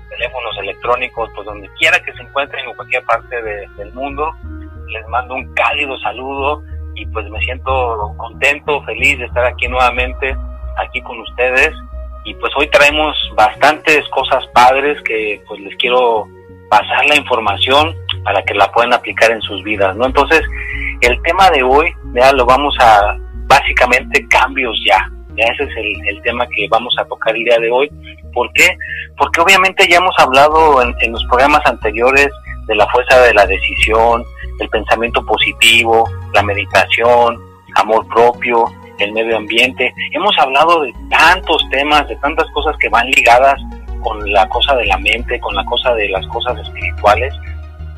teléfonos 0.09 0.57
electrónicos, 0.59 1.29
pues 1.35 1.45
donde 1.45 1.69
quiera 1.79 2.03
que 2.03 2.11
se 2.13 2.23
encuentren 2.23 2.67
en 2.67 2.75
cualquier 2.75 3.05
parte 3.05 3.41
del 3.41 3.93
mundo 3.93 4.35
les 4.91 5.07
mando 5.07 5.35
un 5.35 5.53
cálido 5.53 5.97
saludo 5.99 6.61
y 6.95 7.05
pues 7.07 7.29
me 7.29 7.39
siento 7.39 8.13
contento, 8.17 8.83
feliz 8.83 9.17
de 9.17 9.25
estar 9.25 9.45
aquí 9.45 9.67
nuevamente, 9.67 10.35
aquí 10.77 11.01
con 11.01 11.19
ustedes. 11.19 11.71
Y 12.25 12.33
pues 12.35 12.51
hoy 12.55 12.67
traemos 12.67 13.15
bastantes 13.35 14.07
cosas 14.09 14.45
padres 14.53 15.01
que 15.03 15.41
pues 15.47 15.59
les 15.61 15.75
quiero 15.77 16.27
pasar 16.69 17.05
la 17.05 17.15
información 17.15 17.95
para 18.23 18.41
que 18.43 18.53
la 18.53 18.71
puedan 18.71 18.93
aplicar 18.93 19.31
en 19.31 19.41
sus 19.41 19.63
vidas, 19.63 19.95
¿no? 19.95 20.05
Entonces, 20.05 20.41
el 21.01 21.21
tema 21.23 21.49
de 21.49 21.63
hoy, 21.63 21.93
ya 22.13 22.31
lo 22.33 22.45
vamos 22.45 22.75
a, 22.79 23.17
básicamente, 23.47 24.27
cambios 24.27 24.77
ya. 24.85 25.09
Ya 25.35 25.45
ese 25.45 25.63
es 25.63 25.77
el, 25.77 26.07
el 26.07 26.21
tema 26.21 26.45
que 26.47 26.67
vamos 26.69 26.93
a 26.99 27.05
tocar 27.05 27.35
el 27.35 27.43
día 27.43 27.57
de 27.57 27.71
hoy. 27.71 27.89
¿Por 28.33 28.51
qué? 28.53 28.77
Porque 29.17 29.41
obviamente 29.41 29.87
ya 29.87 29.97
hemos 29.97 30.15
hablado 30.19 30.81
en, 30.81 30.93
en 31.01 31.13
los 31.13 31.23
programas 31.25 31.65
anteriores 31.65 32.29
de 32.67 32.75
la 32.75 32.87
fuerza 32.87 33.19
de 33.21 33.33
la 33.33 33.45
decisión, 33.45 34.23
el 34.61 34.69
pensamiento 34.69 35.25
positivo, 35.25 36.09
la 36.33 36.43
meditación, 36.43 37.39
amor 37.75 38.07
propio, 38.07 38.65
el 38.99 39.11
medio 39.11 39.37
ambiente. 39.37 39.93
Hemos 40.11 40.37
hablado 40.37 40.81
de 40.81 40.93
tantos 41.09 41.67
temas, 41.69 42.07
de 42.07 42.15
tantas 42.17 42.49
cosas 42.51 42.75
que 42.77 42.89
van 42.89 43.07
ligadas 43.07 43.59
con 44.01 44.31
la 44.31 44.47
cosa 44.49 44.75
de 44.75 44.85
la 44.85 44.97
mente, 44.97 45.39
con 45.39 45.55
la 45.55 45.65
cosa 45.65 45.93
de 45.95 46.09
las 46.09 46.25
cosas 46.27 46.57
espirituales, 46.59 47.33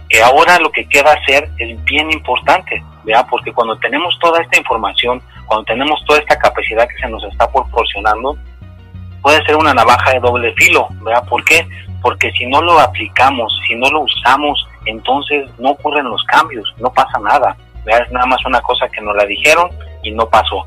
que 0.10 0.22
ahora 0.22 0.60
lo 0.60 0.72
que 0.72 0.88
queda 0.88 1.14
hacer 1.14 1.50
es 1.58 1.84
bien 1.86 2.12
importante, 2.12 2.84
¿verdad? 3.04 3.26
Porque 3.30 3.52
cuando 3.52 3.78
tenemos 3.78 4.18
toda 4.20 4.42
esta 4.42 4.58
información, 4.58 5.22
cuando 5.46 5.66
tenemos 5.66 6.04
toda 6.06 6.20
esta 6.20 6.38
capacidad 6.38 6.88
que 6.88 6.98
se 6.98 7.10
nos 7.10 7.24
está 7.26 7.52
proporcionando, 7.52 8.38
puede 9.22 9.44
ser 9.46 9.56
una 9.56 9.74
navaja 9.74 10.12
de 10.12 10.20
doble 10.20 10.54
filo, 10.54 10.88
¿verdad? 11.02 11.26
¿Por 11.28 11.44
qué? 11.44 11.68
Porque 12.02 12.32
si 12.34 12.46
no 12.46 12.62
lo 12.62 12.80
aplicamos, 12.80 13.58
si 13.68 13.76
no 13.76 13.90
lo 13.90 14.02
usamos 14.02 14.68
entonces 14.86 15.50
no 15.60 15.72
ocurren 15.72 16.06
los 16.06 16.24
cambios, 16.26 16.74
no 16.78 16.92
pasa 16.92 17.20
nada. 17.20 17.56
Es 17.86 18.12
nada 18.12 18.26
más 18.26 18.46
una 18.46 18.62
cosa 18.62 18.88
que 18.90 19.02
nos 19.02 19.16
la 19.16 19.26
dijeron 19.26 19.70
y 20.04 20.12
no 20.12 20.28
pasó. 20.28 20.66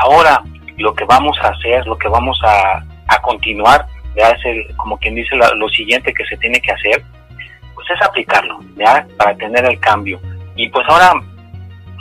Ahora 0.00 0.42
lo 0.78 0.94
que 0.94 1.04
vamos 1.04 1.36
a 1.42 1.48
hacer, 1.48 1.86
lo 1.86 1.96
que 1.98 2.08
vamos 2.08 2.38
a, 2.44 2.82
continuar, 3.22 3.86
es 4.16 4.76
como 4.76 4.96
quien 4.98 5.14
dice 5.14 5.36
lo 5.36 5.68
siguiente 5.68 6.14
que 6.14 6.24
se 6.24 6.36
tiene 6.38 6.60
que 6.60 6.72
hacer, 6.72 7.04
pues 7.74 7.86
es 7.90 8.02
aplicarlo, 8.02 8.58
¿ya? 8.76 9.06
para 9.16 9.34
tener 9.36 9.64
el 9.64 9.78
cambio. 9.80 10.20
Y 10.56 10.68
pues 10.70 10.86
ahora 10.88 11.12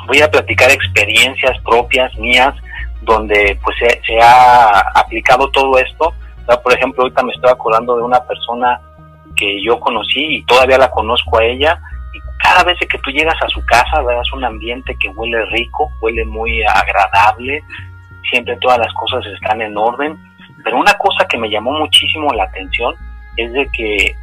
voy 0.07 0.21
a 0.21 0.31
platicar 0.31 0.71
experiencias 0.71 1.57
propias 1.63 2.15
mías 2.17 2.53
donde 3.01 3.57
pues 3.63 3.75
se, 3.79 4.21
ha 4.21 4.79
aplicado 4.95 5.49
todo 5.51 5.77
esto. 5.77 6.13
Por 6.63 6.73
ejemplo, 6.73 7.03
ahorita 7.03 7.23
me 7.23 7.33
estoy 7.33 7.49
acordando 7.49 7.95
de 7.95 8.03
una 8.03 8.21
persona 8.23 8.79
que 9.41 9.59
yo 9.63 9.79
conocí 9.79 10.35
y 10.35 10.43
todavía 10.43 10.77
la 10.77 10.91
conozco 10.91 11.39
a 11.39 11.43
ella. 11.43 11.79
Y 12.13 12.19
cada 12.43 12.63
vez 12.63 12.77
que 12.79 12.99
tú 12.99 13.09
llegas 13.09 13.41
a 13.41 13.49
su 13.49 13.65
casa, 13.65 14.01
verás 14.03 14.31
un 14.33 14.45
ambiente 14.45 14.95
que 14.99 15.09
huele 15.09 15.43
rico, 15.47 15.91
huele 15.99 16.23
muy 16.25 16.63
agradable, 16.63 17.63
siempre 18.29 18.55
todas 18.57 18.77
las 18.77 18.93
cosas 18.93 19.25
están 19.25 19.61
en 19.61 19.75
orden. 19.75 20.15
Pero 20.63 20.77
una 20.77 20.93
cosa 20.93 21.27
que 21.27 21.39
me 21.39 21.49
llamó 21.49 21.71
muchísimo 21.71 22.31
la 22.33 22.43
atención 22.43 22.93
es 23.35 23.51
de 23.53 23.67
que 23.71 24.15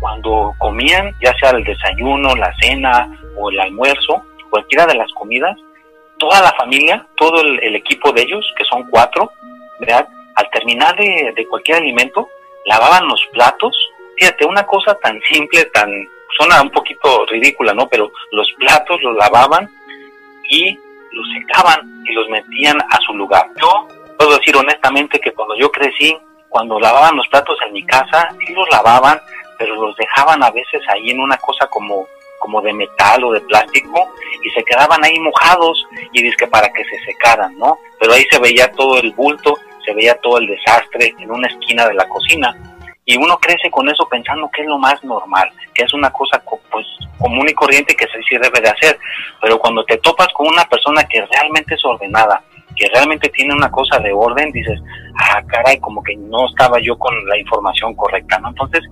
cuando 0.00 0.52
comían, 0.58 1.14
ya 1.22 1.32
sea 1.38 1.50
el 1.50 1.62
desayuno, 1.62 2.34
la 2.34 2.52
cena 2.60 3.08
o 3.38 3.50
el 3.50 3.60
almuerzo, 3.60 4.22
cualquiera 4.50 4.86
de 4.86 4.96
las 4.96 5.12
comidas, 5.12 5.56
toda 6.18 6.42
la 6.42 6.52
familia, 6.52 7.06
todo 7.16 7.40
el, 7.40 7.76
equipo 7.76 8.12
de 8.12 8.22
ellos, 8.22 8.44
que 8.56 8.64
son 8.64 8.84
cuatro, 8.90 9.30
¿verdad? 9.78 10.08
al 10.34 10.50
terminar 10.50 10.96
de, 10.96 11.32
de 11.36 11.46
cualquier 11.46 11.78
alimento, 11.78 12.28
lavaban 12.66 13.06
los 13.06 13.22
platos 13.32 13.76
fíjate, 14.16 14.44
una 14.44 14.66
cosa 14.66 14.94
tan 14.96 15.20
simple, 15.22 15.64
tan, 15.66 15.90
suena 16.36 16.62
un 16.62 16.70
poquito 16.70 17.26
ridícula, 17.26 17.74
¿no? 17.74 17.88
Pero 17.88 18.12
los 18.32 18.50
platos 18.58 19.02
los 19.02 19.16
lavaban 19.16 19.70
y 20.50 20.78
los 21.12 21.26
secaban 21.38 22.02
y 22.04 22.12
los 22.12 22.28
metían 22.28 22.80
a 22.80 22.98
su 23.06 23.14
lugar. 23.14 23.46
Yo 23.60 23.88
puedo 24.16 24.36
decir 24.36 24.56
honestamente 24.56 25.20
que 25.20 25.32
cuando 25.32 25.56
yo 25.56 25.70
crecí, 25.70 26.16
cuando 26.48 26.78
lavaban 26.78 27.16
los 27.16 27.28
platos 27.28 27.58
en 27.66 27.72
mi 27.72 27.84
casa, 27.84 28.28
sí 28.38 28.52
los 28.52 28.68
lavaban, 28.70 29.20
pero 29.58 29.74
los 29.74 29.96
dejaban 29.96 30.42
a 30.42 30.50
veces 30.50 30.82
ahí 30.88 31.10
en 31.10 31.20
una 31.20 31.36
cosa 31.38 31.66
como 31.68 32.06
como 32.44 32.60
de 32.60 32.74
metal 32.74 33.24
o 33.24 33.32
de 33.32 33.40
plástico 33.40 34.12
y 34.42 34.50
se 34.50 34.62
quedaban 34.64 35.02
ahí 35.02 35.18
mojados 35.18 35.82
y 36.12 36.22
dice 36.22 36.46
para 36.46 36.68
que 36.68 36.84
se 36.84 37.02
secaran, 37.06 37.56
¿no? 37.56 37.78
Pero 37.98 38.12
ahí 38.12 38.22
se 38.30 38.38
veía 38.38 38.70
todo 38.72 38.98
el 38.98 39.12
bulto, 39.12 39.58
se 39.82 39.94
veía 39.94 40.14
todo 40.16 40.36
el 40.36 40.48
desastre 40.48 41.14
en 41.18 41.30
una 41.30 41.48
esquina 41.48 41.88
de 41.88 41.94
la 41.94 42.06
cocina 42.06 42.54
y 43.06 43.16
uno 43.16 43.36
crece 43.38 43.70
con 43.70 43.88
eso 43.88 44.08
pensando 44.08 44.50
que 44.50 44.62
es 44.62 44.68
lo 44.68 44.78
más 44.78 45.02
normal, 45.04 45.50
que 45.74 45.84
es 45.84 45.92
una 45.92 46.10
cosa 46.10 46.42
pues 46.70 46.86
común 47.18 47.46
y 47.48 47.52
corriente 47.52 47.94
que 47.94 48.06
se 48.06 48.22
sí 48.28 48.36
debe 48.40 48.60
de 48.60 48.68
hacer, 48.68 48.98
pero 49.40 49.58
cuando 49.58 49.84
te 49.84 49.98
topas 49.98 50.28
con 50.34 50.46
una 50.46 50.64
persona 50.64 51.04
que 51.04 51.24
realmente 51.26 51.74
es 51.74 51.84
ordenada, 51.84 52.42
que 52.76 52.88
realmente 52.88 53.28
tiene 53.28 53.54
una 53.54 53.70
cosa 53.70 53.98
de 53.98 54.12
orden, 54.12 54.50
dices, 54.52 54.80
ah, 55.18 55.42
caray, 55.46 55.78
como 55.78 56.02
que 56.02 56.16
no 56.16 56.46
estaba 56.48 56.80
yo 56.80 56.98
con 56.98 57.14
la 57.26 57.38
información 57.38 57.94
correcta, 57.94 58.38
¿no? 58.38 58.48
Entonces, 58.48 58.82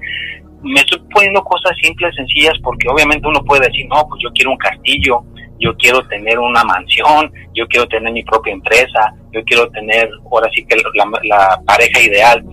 me 0.62 0.80
estoy 0.80 1.00
poniendo 1.12 1.42
cosas 1.42 1.76
simples, 1.82 2.14
sencillas, 2.14 2.54
porque 2.62 2.88
obviamente 2.88 3.26
uno 3.26 3.42
puede 3.44 3.66
decir, 3.66 3.86
no, 3.88 4.06
pues 4.08 4.22
yo 4.22 4.30
quiero 4.32 4.52
un 4.52 4.58
castillo, 4.58 5.24
yo 5.58 5.76
quiero 5.76 6.06
tener 6.08 6.38
una 6.38 6.62
mansión, 6.62 7.32
yo 7.54 7.66
quiero 7.66 7.88
tener 7.88 8.12
mi 8.12 8.22
propia 8.22 8.52
empresa, 8.52 9.12
yo 9.32 9.42
quiero 9.44 9.68
tener, 9.70 10.08
ahora 10.30 10.48
sí 10.54 10.64
que 10.64 10.76
la, 10.76 11.10
la 11.24 11.60
pareja 11.66 12.00
ideal, 12.00 12.44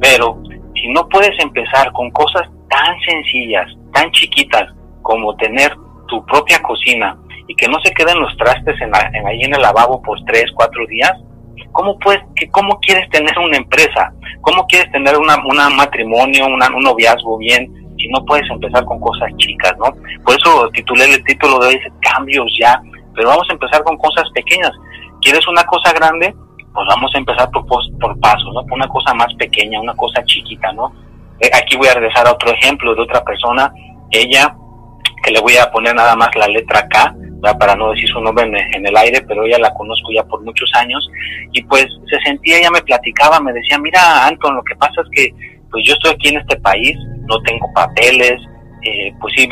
pero 0.00 0.40
si 0.80 0.88
no 0.88 1.08
puedes 1.08 1.38
empezar 1.38 1.92
con 1.92 2.10
cosas 2.10 2.48
tan 2.68 2.98
sencillas, 3.00 3.66
tan 3.92 4.10
chiquitas 4.12 4.72
como 5.02 5.34
tener 5.36 5.74
tu 6.06 6.24
propia 6.26 6.60
cocina 6.62 7.18
y 7.46 7.54
que 7.54 7.68
no 7.68 7.78
se 7.82 7.92
queden 7.92 8.20
los 8.20 8.36
trastes 8.36 8.80
en, 8.80 8.94
ahí 8.94 9.42
en 9.42 9.54
el 9.54 9.62
lavabo 9.62 10.02
por 10.02 10.18
tres, 10.24 10.46
cuatro 10.54 10.86
días, 10.86 11.12
¿cómo, 11.72 11.98
puedes, 11.98 12.22
que, 12.36 12.48
cómo 12.50 12.78
quieres 12.80 13.08
tener 13.10 13.38
una 13.38 13.56
empresa? 13.56 14.12
¿Cómo 14.42 14.66
quieres 14.66 14.90
tener 14.92 15.16
una, 15.16 15.36
un 15.44 15.76
matrimonio, 15.76 16.46
un 16.46 16.82
noviazgo 16.82 17.38
bien 17.38 17.72
si 17.96 18.08
no 18.08 18.24
puedes 18.24 18.48
empezar 18.50 18.84
con 18.84 19.00
cosas 19.00 19.28
chicas, 19.36 19.74
¿no? 19.78 19.86
Por 20.24 20.36
eso 20.36 20.70
titulé 20.72 21.12
el 21.12 21.24
título 21.24 21.58
de 21.58 21.68
hoy, 21.68 21.80
cambios 22.00 22.46
ya, 22.60 22.80
pero 23.14 23.28
vamos 23.28 23.46
a 23.50 23.52
empezar 23.52 23.82
con 23.82 23.96
cosas 23.98 24.24
pequeñas. 24.34 24.72
¿Quieres 25.20 25.46
una 25.48 25.64
cosa 25.64 25.92
grande? 25.92 26.34
Pues 26.74 26.86
vamos 26.88 27.10
a 27.14 27.18
empezar 27.18 27.50
por, 27.50 27.66
por 27.66 28.20
pasos, 28.20 28.52
¿no? 28.54 28.64
Por 28.64 28.74
una 28.74 28.88
cosa 28.88 29.14
más 29.14 29.32
pequeña, 29.34 29.80
una 29.80 29.94
cosa 29.94 30.22
chiquita, 30.24 30.72
¿no? 30.72 30.92
Eh, 31.40 31.50
aquí 31.52 31.76
voy 31.76 31.88
a 31.88 31.94
regresar 31.94 32.26
a 32.26 32.32
otro 32.32 32.50
ejemplo 32.52 32.94
de 32.94 33.02
otra 33.02 33.22
persona, 33.22 33.72
ella, 34.10 34.54
que 35.22 35.30
le 35.30 35.40
voy 35.40 35.56
a 35.56 35.70
poner 35.70 35.94
nada 35.94 36.14
más 36.16 36.34
la 36.36 36.48
letra 36.48 36.86
K, 36.88 37.14
para 37.58 37.76
no 37.76 37.90
decir 37.90 38.08
su 38.08 38.20
nombre 38.20 38.44
en, 38.46 38.86
el 38.86 38.96
aire, 38.96 39.22
pero 39.22 39.44
ella 39.44 39.58
la 39.58 39.74
conozco 39.74 40.10
ya 40.12 40.24
por 40.24 40.42
muchos 40.42 40.70
años, 40.74 41.08
y 41.52 41.62
pues 41.62 41.86
se 42.10 42.18
sentía, 42.20 42.58
ella 42.58 42.70
me 42.70 42.82
platicaba, 42.82 43.40
me 43.40 43.52
decía, 43.52 43.78
mira, 43.78 44.26
Anton, 44.26 44.56
lo 44.56 44.64
que 44.64 44.74
pasa 44.76 45.02
es 45.02 45.08
que 45.12 45.34
pues 45.70 45.84
yo 45.86 45.94
estoy 45.94 46.12
aquí 46.12 46.28
en 46.28 46.38
este 46.38 46.56
país, 46.60 46.96
no 47.28 47.40
tengo 47.42 47.70
papeles, 47.74 48.40
eh, 48.82 49.12
pues 49.20 49.34
sí, 49.36 49.48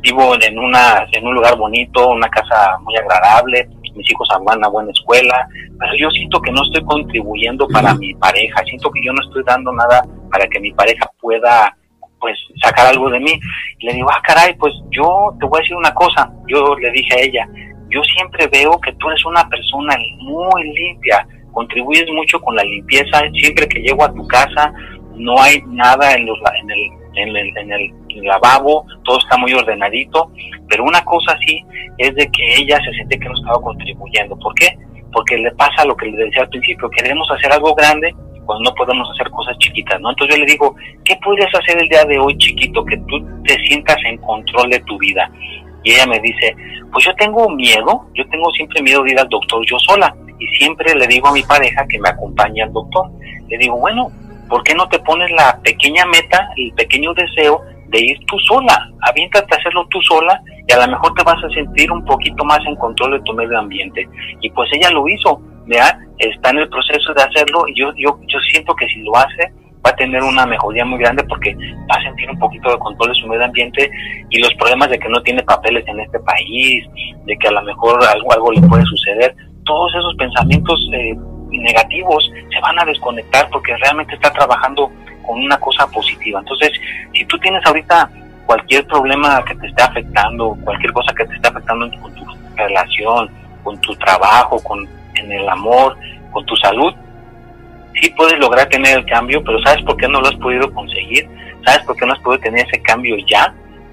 vivo 0.00 0.34
en, 0.40 0.58
una, 0.58 1.06
en 1.12 1.26
un 1.26 1.34
lugar 1.34 1.56
bonito, 1.56 2.08
una 2.08 2.28
casa 2.28 2.78
muy 2.82 2.96
agradable, 2.96 3.68
mis 3.96 4.10
hijos 4.10 4.28
van 4.44 4.64
a 4.64 4.68
buena 4.68 4.90
escuela, 4.90 5.48
pero 5.78 5.92
yo 5.98 6.10
siento 6.10 6.40
que 6.40 6.52
no 6.52 6.62
estoy 6.62 6.84
contribuyendo 6.84 7.66
para 7.68 7.94
mi 7.94 8.14
pareja, 8.14 8.62
siento 8.64 8.90
que 8.90 9.02
yo 9.04 9.12
no 9.12 9.22
estoy 9.22 9.42
dando 9.44 9.72
nada 9.72 10.02
para 10.30 10.46
que 10.46 10.60
mi 10.60 10.72
pareja 10.72 11.10
pueda 11.20 11.76
pues 12.20 12.38
sacar 12.62 12.86
algo 12.86 13.10
de 13.10 13.20
mí. 13.20 13.38
Y 13.78 13.86
le 13.86 13.94
digo, 13.94 14.08
ah, 14.10 14.22
caray, 14.22 14.54
pues 14.54 14.72
yo 14.90 15.34
te 15.38 15.46
voy 15.46 15.58
a 15.58 15.62
decir 15.62 15.76
una 15.76 15.92
cosa. 15.94 16.30
Yo 16.48 16.74
le 16.76 16.90
dije 16.92 17.14
a 17.14 17.22
ella, 17.22 17.48
yo 17.90 18.02
siempre 18.02 18.46
veo 18.48 18.80
que 18.80 18.92
tú 18.94 19.08
eres 19.08 19.24
una 19.24 19.48
persona 19.48 19.96
muy 20.18 20.62
limpia, 20.72 21.26
contribuyes 21.52 22.06
mucho 22.12 22.40
con 22.40 22.56
la 22.56 22.64
limpieza, 22.64 23.20
siempre 23.32 23.68
que 23.68 23.80
llego 23.80 24.04
a 24.04 24.12
tu 24.12 24.26
casa 24.26 24.72
no 25.16 25.40
hay 25.40 25.62
nada 25.66 26.14
en, 26.14 26.26
los, 26.26 26.38
en, 26.60 26.70
el, 26.70 26.90
en, 27.14 27.36
el, 27.36 27.56
en 27.56 27.72
el 27.72 28.05
lavabo, 28.24 28.86
todo 29.04 29.18
está 29.18 29.36
muy 29.36 29.52
ordenadito, 29.52 30.30
pero 30.68 30.84
una 30.84 31.04
cosa 31.04 31.36
sí 31.46 31.64
es 31.98 32.14
de 32.14 32.30
que 32.30 32.54
ella 32.56 32.78
se 32.84 32.92
siente 32.92 33.18
que 33.18 33.28
no 33.28 33.34
estaba 33.34 33.60
contribuyendo. 33.60 34.38
¿Por 34.38 34.54
qué? 34.54 34.76
Porque 35.12 35.38
le 35.38 35.50
pasa 35.52 35.84
lo 35.84 35.96
que 35.96 36.06
le 36.06 36.24
decía 36.24 36.42
al 36.42 36.48
principio, 36.48 36.90
queremos 36.90 37.30
hacer 37.30 37.52
algo 37.52 37.74
grande 37.74 38.14
cuando 38.44 38.70
no 38.70 38.74
podemos 38.74 39.08
hacer 39.10 39.30
cosas 39.30 39.58
chiquitas, 39.58 40.00
¿no? 40.00 40.10
Entonces 40.10 40.36
yo 40.36 40.44
le 40.44 40.50
digo, 40.50 40.74
¿qué 41.04 41.16
podrías 41.16 41.52
hacer 41.54 41.82
el 41.82 41.88
día 41.88 42.04
de 42.04 42.18
hoy 42.18 42.38
chiquito 42.38 42.84
que 42.84 42.96
tú 43.08 43.24
te 43.44 43.58
sientas 43.66 43.96
en 44.06 44.16
control 44.18 44.70
de 44.70 44.80
tu 44.80 44.96
vida? 44.98 45.30
Y 45.82 45.92
ella 45.92 46.06
me 46.06 46.18
dice, 46.20 46.56
pues 46.92 47.04
yo 47.04 47.14
tengo 47.14 47.48
miedo, 47.50 48.06
yo 48.14 48.26
tengo 48.28 48.50
siempre 48.52 48.82
miedo 48.82 49.02
de 49.02 49.12
ir 49.12 49.20
al 49.20 49.28
doctor 49.28 49.64
yo 49.66 49.78
sola 49.78 50.14
y 50.38 50.46
siempre 50.56 50.94
le 50.94 51.06
digo 51.06 51.28
a 51.28 51.32
mi 51.32 51.42
pareja 51.42 51.86
que 51.88 51.98
me 51.98 52.08
acompañe 52.08 52.62
al 52.62 52.72
doctor. 52.72 53.10
Le 53.48 53.58
digo, 53.58 53.76
bueno, 53.78 54.10
¿por 54.48 54.62
qué 54.62 54.74
no 54.74 54.88
te 54.88 54.98
pones 55.00 55.30
la 55.30 55.60
pequeña 55.62 56.04
meta, 56.06 56.48
el 56.56 56.72
pequeño 56.72 57.14
deseo 57.14 57.62
ir 58.00 58.18
tú 58.26 58.38
sola? 58.40 58.90
Aviéntate 59.02 59.54
a 59.54 59.58
hacerlo 59.58 59.86
tú 59.90 60.00
sola 60.02 60.40
y 60.66 60.72
a 60.72 60.84
lo 60.84 60.92
mejor 60.92 61.14
te 61.14 61.22
vas 61.22 61.42
a 61.42 61.50
sentir 61.50 61.90
un 61.90 62.04
poquito 62.04 62.44
más 62.44 62.60
en 62.66 62.76
control 62.76 63.12
de 63.12 63.20
tu 63.20 63.32
medio 63.34 63.58
ambiente. 63.58 64.08
Y 64.40 64.50
pues 64.50 64.68
ella 64.72 64.90
lo 64.90 65.08
hizo, 65.08 65.40
¿ya? 65.66 65.98
Está 66.18 66.50
en 66.50 66.58
el 66.58 66.68
proceso 66.68 67.12
de 67.14 67.22
hacerlo 67.22 67.66
y 67.68 67.74
yo, 67.78 67.92
yo, 67.96 68.18
yo 68.26 68.38
siento 68.50 68.74
que 68.74 68.86
si 68.88 69.02
lo 69.02 69.16
hace, 69.16 69.52
va 69.86 69.90
a 69.90 69.96
tener 69.96 70.22
una 70.22 70.46
mejoría 70.46 70.84
muy 70.84 70.98
grande 70.98 71.22
porque 71.24 71.54
va 71.54 71.96
a 71.96 72.02
sentir 72.02 72.28
un 72.28 72.38
poquito 72.38 72.70
de 72.70 72.78
control 72.78 73.10
de 73.10 73.20
su 73.20 73.26
medio 73.28 73.44
ambiente 73.44 73.90
y 74.30 74.38
los 74.40 74.52
problemas 74.54 74.90
de 74.90 74.98
que 74.98 75.08
no 75.08 75.22
tiene 75.22 75.42
papeles 75.42 75.86
en 75.86 76.00
este 76.00 76.18
país, 76.20 76.84
de 77.24 77.36
que 77.36 77.48
a 77.48 77.52
lo 77.52 77.62
mejor 77.62 78.02
algo, 78.04 78.32
algo 78.32 78.52
le 78.52 78.62
puede 78.62 78.84
suceder, 78.84 79.34
todos 79.64 79.94
esos 79.94 80.14
pensamientos 80.16 80.80
eh, 80.92 81.14
negativos 81.50 82.30
se 82.50 82.60
van 82.60 82.78
a 82.80 82.84
desconectar 82.84 83.48
porque 83.50 83.76
realmente 83.76 84.14
está 84.14 84.32
trabajando 84.32 84.90
con 85.26 85.38
una 85.40 85.58
cosa 85.58 85.86
positiva. 85.88 86.40
Entonces, 86.40 86.70
si 87.12 87.24
tú 87.24 87.38
tienes 87.38 87.64
ahorita 87.66 88.10
cualquier 88.46 88.86
problema 88.86 89.44
que 89.44 89.54
te 89.56 89.66
esté 89.66 89.82
afectando, 89.82 90.56
cualquier 90.64 90.92
cosa 90.92 91.12
que 91.14 91.24
te 91.24 91.34
esté 91.34 91.48
afectando 91.48 91.90
con 92.00 92.14
tu 92.14 92.24
relación, 92.54 93.30
con 93.62 93.80
tu 93.80 93.94
trabajo, 93.96 94.62
con 94.62 94.88
en 95.16 95.32
el 95.32 95.48
amor, 95.48 95.96
con 96.30 96.44
tu 96.46 96.56
salud, 96.56 96.94
sí 98.00 98.10
puedes 98.10 98.38
lograr 98.38 98.68
tener 98.68 98.98
el 98.98 99.06
cambio, 99.06 99.42
pero 99.42 99.60
¿sabes 99.62 99.82
por 99.84 99.96
qué 99.96 100.08
no 100.08 100.20
lo 100.20 100.28
has 100.28 100.36
podido 100.36 100.72
conseguir? 100.72 101.28
¿Sabes 101.64 101.84
por 101.84 101.96
qué 101.96 102.06
no 102.06 102.12
has 102.12 102.20
podido 102.20 102.42
tener 102.42 102.66
ese 102.66 102.80
cambio 102.82 103.16
ya? 103.26 103.52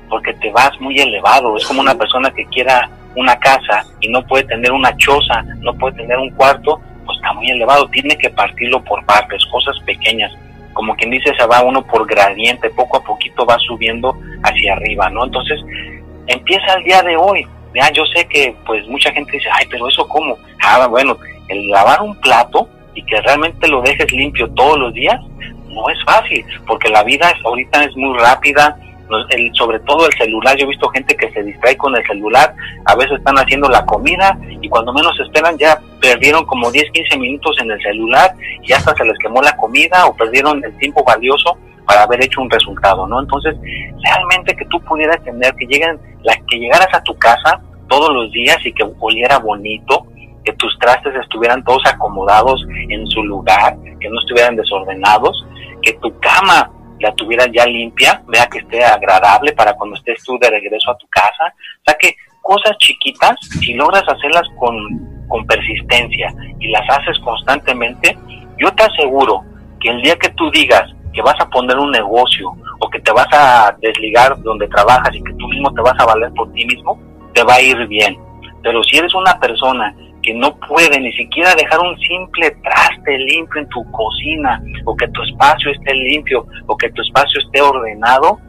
Porque 0.09 0.33
te 0.33 0.51
vas 0.51 0.79
muy 0.79 0.99
elevado. 0.99 1.57
Es 1.57 1.65
como 1.65 1.81
una 1.81 1.95
persona 1.95 2.29
que 2.31 2.45
quiera 2.47 2.89
una 3.15 3.35
casa 3.37 3.85
y 3.99 4.09
no 4.09 4.25
puede 4.25 4.43
tener 4.43 4.71
una 4.71 4.95
choza, 4.97 5.43
no 5.59 5.73
puede 5.73 5.95
tener 5.95 6.17
un 6.17 6.29
cuarto, 6.31 6.81
pues 7.05 7.17
está 7.17 7.33
muy 7.33 7.49
elevado. 7.49 7.87
Tiene 7.89 8.15
que 8.17 8.29
partirlo 8.29 8.83
por 8.83 9.03
partes, 9.05 9.45
cosas 9.47 9.75
pequeñas. 9.85 10.31
Como 10.73 10.95
quien 10.95 11.11
dice, 11.11 11.33
se 11.37 11.45
va 11.45 11.63
uno 11.63 11.85
por 11.85 12.07
gradiente, 12.07 12.69
poco 12.71 12.97
a 12.97 13.03
poquito 13.03 13.45
va 13.45 13.57
subiendo 13.59 14.15
hacia 14.43 14.73
arriba, 14.73 15.09
¿no? 15.09 15.25
Entonces, 15.25 15.59
empieza 16.27 16.73
el 16.73 16.83
día 16.83 17.01
de 17.01 17.15
hoy. 17.15 17.47
Ya, 17.75 17.91
yo 17.91 18.05
sé 18.05 18.25
que 18.27 18.55
pues 18.65 18.87
mucha 18.87 19.11
gente 19.11 19.31
dice, 19.31 19.49
ay, 19.51 19.65
pero 19.69 19.87
eso 19.87 20.07
cómo. 20.07 20.37
Ah, 20.63 20.87
bueno, 20.87 21.17
el 21.47 21.69
lavar 21.69 22.01
un 22.01 22.15
plato 22.21 22.69
y 22.93 23.03
que 23.03 23.19
realmente 23.21 23.67
lo 23.67 23.81
dejes 23.81 24.11
limpio 24.11 24.49
todos 24.51 24.77
los 24.77 24.93
días, 24.93 25.19
no 25.69 25.89
es 25.89 25.97
fácil, 26.05 26.45
porque 26.67 26.89
la 26.89 27.03
vida 27.03 27.33
ahorita 27.43 27.83
es 27.83 27.95
muy 27.95 28.17
rápida, 28.19 28.77
el, 29.29 29.51
sobre 29.53 29.79
todo 29.81 30.07
el 30.07 30.13
celular, 30.13 30.55
yo 30.57 30.65
he 30.65 30.69
visto 30.69 30.89
gente 30.89 31.15
que 31.15 31.31
se 31.31 31.43
distrae 31.43 31.75
con 31.77 31.95
el 31.95 32.05
celular, 32.05 32.53
a 32.85 32.95
veces 32.95 33.17
están 33.17 33.37
haciendo 33.37 33.67
la 33.69 33.85
comida 33.85 34.37
y 34.61 34.69
cuando 34.69 34.93
menos 34.93 35.19
esperan 35.19 35.57
ya 35.57 35.79
perdieron 36.03 36.45
como 36.45 36.69
10, 36.69 36.91
15 36.91 37.17
minutos 37.17 37.55
en 37.61 37.71
el 37.71 37.81
celular 37.81 38.35
y 38.61 38.73
hasta 38.73 38.93
se 38.93 39.05
les 39.05 39.17
quemó 39.19 39.41
la 39.41 39.55
comida 39.55 40.05
o 40.05 40.13
perdieron 40.13 40.61
el 40.63 40.77
tiempo 40.77 41.01
valioso 41.05 41.57
para 41.85 42.03
haber 42.03 42.21
hecho 42.25 42.41
un 42.41 42.49
resultado, 42.49 43.07
¿no? 43.07 43.21
Entonces, 43.21 43.55
realmente 44.03 44.53
que 44.53 44.65
tú 44.65 44.81
pudieras 44.81 45.23
tener, 45.23 45.55
que 45.55 45.65
lleguen, 45.65 45.97
la, 46.23 46.35
que 46.49 46.59
llegaras 46.59 46.93
a 46.93 47.01
tu 47.03 47.17
casa 47.17 47.61
todos 47.87 48.13
los 48.13 48.31
días 48.33 48.57
y 48.65 48.73
que 48.73 48.83
oliera 48.99 49.39
bonito, 49.39 50.05
que 50.43 50.51
tus 50.53 50.77
trastes 50.77 51.15
estuvieran 51.15 51.63
todos 51.63 51.83
acomodados 51.85 52.65
en 52.89 53.07
su 53.07 53.23
lugar, 53.23 53.77
que 54.01 54.09
no 54.09 54.19
estuvieran 54.19 54.57
desordenados, 54.57 55.45
que 55.81 55.93
tu 55.93 56.19
cama 56.19 56.69
la 56.99 57.15
tuvieras 57.15 57.47
ya 57.53 57.65
limpia, 57.65 58.21
vea 58.27 58.45
que 58.47 58.59
esté 58.59 58.83
agradable 58.83 59.53
para 59.53 59.73
cuando 59.73 59.95
estés 59.95 60.21
tú 60.25 60.37
de 60.39 60.49
regreso 60.49 60.91
a 60.91 60.97
tu 60.97 61.07
casa. 61.07 61.53
O 61.79 61.83
sea 61.85 61.95
que 61.97 62.13
cosas 62.41 62.77
chiquitas, 62.77 63.35
si 63.61 63.73
logras 63.73 64.03
hacerlas 64.05 64.47
con, 64.59 65.22
con 65.27 65.45
persistencia 65.45 66.33
y 66.59 66.69
las 66.69 66.89
haces 66.89 67.17
constantemente, 67.19 68.17
yo 68.57 68.71
te 68.71 68.83
aseguro 68.83 69.43
que 69.79 69.89
el 69.89 70.01
día 70.01 70.15
que 70.17 70.29
tú 70.29 70.49
digas 70.51 70.83
que 71.13 71.21
vas 71.21 71.35
a 71.39 71.49
poner 71.49 71.77
un 71.77 71.91
negocio 71.91 72.51
o 72.79 72.89
que 72.89 72.99
te 72.99 73.11
vas 73.11 73.27
a 73.31 73.75
desligar 73.79 74.41
donde 74.41 74.67
trabajas 74.67 75.13
y 75.13 75.23
que 75.23 75.33
tú 75.33 75.47
mismo 75.47 75.71
te 75.73 75.81
vas 75.81 75.99
a 75.99 76.05
valer 76.05 76.31
por 76.33 76.51
ti 76.53 76.65
mismo, 76.65 76.99
te 77.33 77.43
va 77.43 77.55
a 77.55 77.61
ir 77.61 77.87
bien. 77.87 78.17
Pero 78.61 78.83
si 78.83 78.97
eres 78.97 79.13
una 79.13 79.39
persona 79.39 79.93
que 80.21 80.33
no 80.33 80.57
puede 80.67 80.99
ni 80.99 81.11
siquiera 81.13 81.53
dejar 81.53 81.79
un 81.81 81.97
simple 81.99 82.49
traste 82.63 83.17
limpio 83.17 83.61
en 83.61 83.69
tu 83.69 83.83
cocina 83.91 84.61
o 84.85 84.95
que 84.95 85.07
tu 85.09 85.21
espacio 85.21 85.71
esté 85.71 85.93
limpio 85.93 86.47
o 86.65 86.77
que 86.77 86.89
tu 86.91 87.01
espacio 87.01 87.41
esté 87.41 87.61
ordenado, 87.61 88.39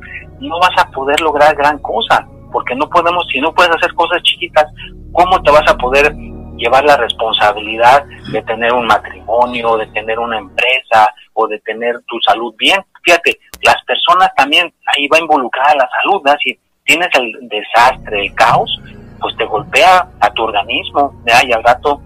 no 0.40 0.58
vas 0.60 0.76
a 0.78 0.90
poder 0.90 1.20
lograr 1.20 1.54
gran 1.56 1.78
cosa, 1.78 2.26
porque 2.52 2.74
no 2.74 2.88
podemos, 2.88 3.26
si 3.30 3.40
no 3.40 3.52
puedes 3.52 3.74
hacer 3.74 3.92
cosas 3.94 4.22
chiquitas, 4.22 4.66
¿cómo 5.12 5.42
te 5.42 5.50
vas 5.50 5.68
a 5.68 5.76
poder 5.76 6.14
llevar 6.56 6.84
la 6.84 6.96
responsabilidad 6.96 8.04
de 8.32 8.42
tener 8.42 8.72
un 8.72 8.86
matrimonio, 8.86 9.76
de 9.76 9.86
tener 9.88 10.18
una 10.18 10.38
empresa 10.38 11.12
o 11.34 11.46
de 11.48 11.58
tener 11.60 12.00
tu 12.06 12.20
salud 12.20 12.54
bien? 12.58 12.80
Fíjate, 13.02 13.38
las 13.62 13.82
personas 13.84 14.30
también, 14.36 14.72
ahí 14.86 15.06
va 15.08 15.18
involucrada 15.18 15.74
la 15.74 15.88
salud, 16.02 16.22
¿no? 16.24 16.32
si 16.42 16.58
tienes 16.84 17.08
el 17.14 17.48
desastre, 17.48 18.26
el 18.26 18.34
caos, 18.34 18.78
pues 19.20 19.36
te 19.36 19.44
golpea 19.44 20.08
a 20.20 20.30
tu 20.32 20.42
organismo, 20.42 21.14
y 21.26 21.52
al 21.52 21.62
rato 21.62 22.00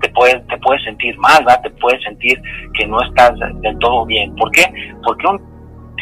te 0.00 0.08
puedes, 0.10 0.46
te 0.46 0.56
puedes 0.58 0.82
sentir 0.84 1.16
mal, 1.18 1.44
te 1.62 1.70
puedes 1.70 2.02
sentir 2.02 2.40
que 2.74 2.86
no 2.86 3.02
estás 3.02 3.32
del 3.60 3.78
todo 3.78 4.06
bien. 4.06 4.34
¿Por 4.36 4.50
qué? 4.52 4.64
Porque 5.04 5.26
un 5.26 5.40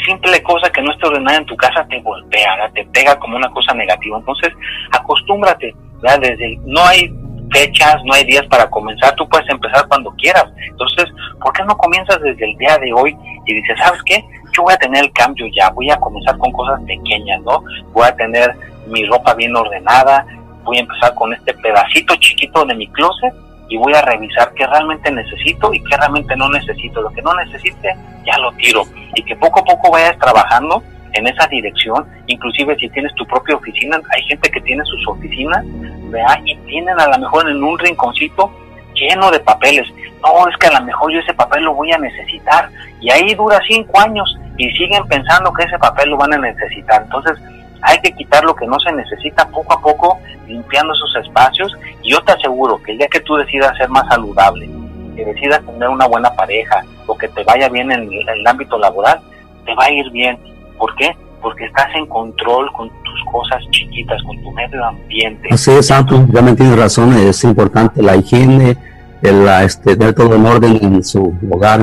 simple 0.06 0.42
cosa 0.42 0.70
que 0.70 0.82
no 0.82 0.92
esté 0.92 1.06
ordenada 1.06 1.38
en 1.38 1.46
tu 1.46 1.56
casa 1.56 1.86
te 1.88 2.00
golpea, 2.00 2.70
te 2.74 2.84
pega 2.86 3.18
como 3.18 3.36
una 3.36 3.50
cosa 3.50 3.74
negativa. 3.74 4.18
Entonces, 4.18 4.52
acostúmbrate, 4.92 5.74
desde 6.02 6.58
no 6.64 6.84
hay 6.84 7.08
fechas, 7.50 7.96
no 8.04 8.14
hay 8.14 8.24
días 8.24 8.46
para 8.46 8.68
comenzar, 8.68 9.14
tú 9.14 9.28
puedes 9.28 9.48
empezar 9.48 9.86
cuando 9.88 10.10
quieras. 10.12 10.46
Entonces, 10.68 11.06
¿por 11.40 11.52
qué 11.52 11.62
no 11.64 11.76
comienzas 11.76 12.20
desde 12.20 12.44
el 12.44 12.56
día 12.58 12.76
de 12.78 12.92
hoy 12.92 13.16
y 13.46 13.54
dices, 13.54 13.78
¿sabes 13.78 14.02
qué? 14.04 14.24
Yo 14.56 14.62
voy 14.62 14.74
a 14.74 14.78
tener 14.78 15.04
el 15.04 15.12
cambio 15.12 15.46
ya, 15.54 15.70
voy 15.70 15.90
a 15.90 15.96
comenzar 15.96 16.36
con 16.38 16.50
cosas 16.52 16.80
pequeñas, 16.86 17.40
¿no? 17.42 17.62
Voy 17.92 18.06
a 18.06 18.16
tener 18.16 18.54
mi 18.86 19.04
ropa 19.04 19.34
bien 19.34 19.54
ordenada, 19.54 20.26
voy 20.64 20.78
a 20.78 20.80
empezar 20.80 21.14
con 21.14 21.32
este 21.32 21.54
pedacito 21.54 22.16
chiquito 22.16 22.64
de 22.64 22.74
mi 22.74 22.88
closet 22.88 23.34
y 23.68 23.76
voy 23.76 23.94
a 23.94 24.02
revisar 24.02 24.52
qué 24.54 24.66
realmente 24.66 25.10
necesito 25.10 25.72
y 25.72 25.82
qué 25.82 25.96
realmente 25.96 26.36
no 26.36 26.48
necesito. 26.48 27.02
Lo 27.02 27.10
que 27.10 27.22
no 27.22 27.34
necesite, 27.34 27.94
ya 28.24 28.38
lo 28.38 28.52
tiro. 28.52 28.84
Y 29.14 29.22
que 29.22 29.36
poco 29.36 29.60
a 29.60 29.64
poco 29.64 29.90
vayas 29.90 30.18
trabajando 30.18 30.82
en 31.14 31.26
esa 31.26 31.46
dirección. 31.48 32.06
Inclusive 32.26 32.76
si 32.76 32.88
tienes 32.90 33.14
tu 33.14 33.26
propia 33.26 33.56
oficina, 33.56 34.00
hay 34.14 34.22
gente 34.24 34.50
que 34.50 34.60
tiene 34.60 34.84
sus 34.84 35.06
oficinas, 35.08 35.64
¿vea? 36.10 36.40
Y 36.44 36.56
tienen 36.58 36.98
a 36.98 37.06
lo 37.08 37.18
mejor 37.18 37.48
en 37.48 37.62
un 37.62 37.78
rinconcito 37.78 38.50
lleno 38.94 39.30
de 39.30 39.40
papeles. 39.40 39.86
No, 40.22 40.48
es 40.48 40.56
que 40.58 40.66
a 40.66 40.78
lo 40.78 40.84
mejor 40.84 41.12
yo 41.12 41.20
ese 41.20 41.34
papel 41.34 41.64
lo 41.64 41.74
voy 41.74 41.92
a 41.92 41.98
necesitar. 41.98 42.70
Y 43.00 43.10
ahí 43.10 43.34
dura 43.34 43.60
cinco 43.68 44.00
años 44.00 44.36
y 44.56 44.70
siguen 44.70 45.06
pensando 45.06 45.52
que 45.52 45.64
ese 45.64 45.78
papel 45.78 46.10
lo 46.10 46.16
van 46.16 46.34
a 46.34 46.38
necesitar. 46.38 47.02
Entonces, 47.02 47.38
hay 47.82 48.00
que 48.00 48.12
quitar 48.12 48.42
lo 48.44 48.54
que 48.54 48.66
no 48.66 48.80
se 48.80 48.92
necesita 48.92 49.48
poco 49.48 49.74
a 49.74 49.80
poco, 49.80 50.18
limpiando 50.46 50.92
esos 50.94 51.24
espacios. 51.24 51.72
Y 52.02 52.10
yo 52.10 52.20
te 52.22 52.32
aseguro 52.32 52.82
que 52.82 52.92
el 52.92 52.98
día 52.98 53.08
que 53.08 53.20
tú 53.20 53.36
decidas 53.36 53.76
ser 53.76 53.88
más 53.88 54.06
saludable, 54.08 54.68
que 55.14 55.24
decidas 55.24 55.64
tener 55.64 55.88
una 55.88 56.06
buena 56.06 56.34
pareja 56.34 56.82
o 57.06 57.16
que 57.16 57.28
te 57.28 57.44
vaya 57.44 57.68
bien 57.68 57.92
en, 57.92 58.10
el 58.12 58.46
ámbito 58.46 58.78
laboral, 58.78 59.20
te 59.64 59.74
va 59.74 59.84
a 59.84 59.90
ir 59.90 60.10
bien. 60.10 60.38
¿Por 60.78 60.94
qué? 60.96 61.16
Porque 61.40 61.66
estás 61.66 61.94
en 61.94 62.06
control 62.06 62.72
con 62.72 62.90
cosas 63.26 63.62
chiquitas, 63.70 64.22
con 64.22 64.42
tu 64.42 64.50
medio 64.52 64.84
ambiente. 64.84 65.48
Así 65.50 65.70
es, 65.70 65.86
Santo, 65.86 66.26
realmente 66.30 66.62
tienes 66.62 66.78
razón, 66.78 67.12
es 67.12 67.44
importante 67.44 68.02
la 68.02 68.16
higiene, 68.16 68.76
el, 69.22 69.46
este, 69.64 69.96
tener 69.96 70.14
todo 70.14 70.34
en 70.34 70.46
orden 70.46 70.78
en 70.80 71.04
su 71.04 71.34
hogar, 71.50 71.80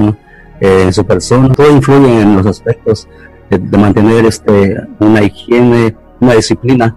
eh, 0.59 0.83
en 0.83 0.93
su 0.93 1.05
persona, 1.05 1.49
todo 1.53 1.71
influye 1.71 2.21
en 2.21 2.35
los 2.35 2.45
aspectos 2.45 3.07
de, 3.49 3.77
mantener 3.77 4.25
este, 4.25 4.77
una 4.99 5.23
higiene, 5.23 5.95
una 6.19 6.33
disciplina 6.33 6.95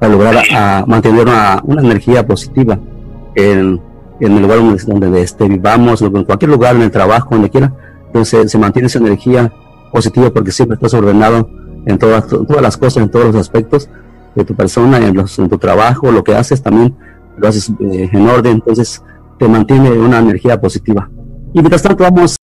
para 0.00 0.12
lograr 0.12 0.44
mantener 0.86 1.26
una, 1.26 1.62
energía 1.80 2.26
positiva 2.26 2.78
en, 3.34 3.80
el 4.20 4.40
lugar 4.40 4.58
donde, 4.86 5.20
este, 5.20 5.48
vivamos, 5.48 6.02
en 6.02 6.24
cualquier 6.24 6.50
lugar, 6.50 6.76
en 6.76 6.82
el 6.82 6.90
trabajo, 6.90 7.28
donde 7.30 7.50
quiera. 7.50 7.72
Entonces 8.06 8.50
se 8.50 8.58
mantiene 8.58 8.86
esa 8.86 8.98
energía 8.98 9.52
positiva 9.92 10.30
porque 10.30 10.52
siempre 10.52 10.74
estás 10.74 10.94
ordenado 10.94 11.48
en 11.86 11.98
todas, 11.98 12.26
todas 12.26 12.62
las 12.62 12.76
cosas, 12.76 13.02
en 13.02 13.10
todos 13.10 13.26
los 13.26 13.36
aspectos 13.36 13.88
de 14.34 14.44
tu 14.44 14.54
persona, 14.54 14.98
en, 14.98 15.18
en 15.18 15.48
tu 15.48 15.58
trabajo, 15.58 16.10
lo 16.10 16.24
que 16.24 16.34
haces 16.34 16.62
también 16.62 16.96
lo 17.36 17.48
haces 17.48 17.70
eh, 17.80 18.08
en 18.12 18.28
orden, 18.28 18.54
entonces 18.54 19.02
te 19.38 19.48
mantiene 19.48 19.90
una 19.90 20.18
energía 20.18 20.60
positiva. 20.60 21.10
Y 21.52 21.60
mientras 21.60 21.82
tanto 21.82 22.04
vamos, 22.04 22.36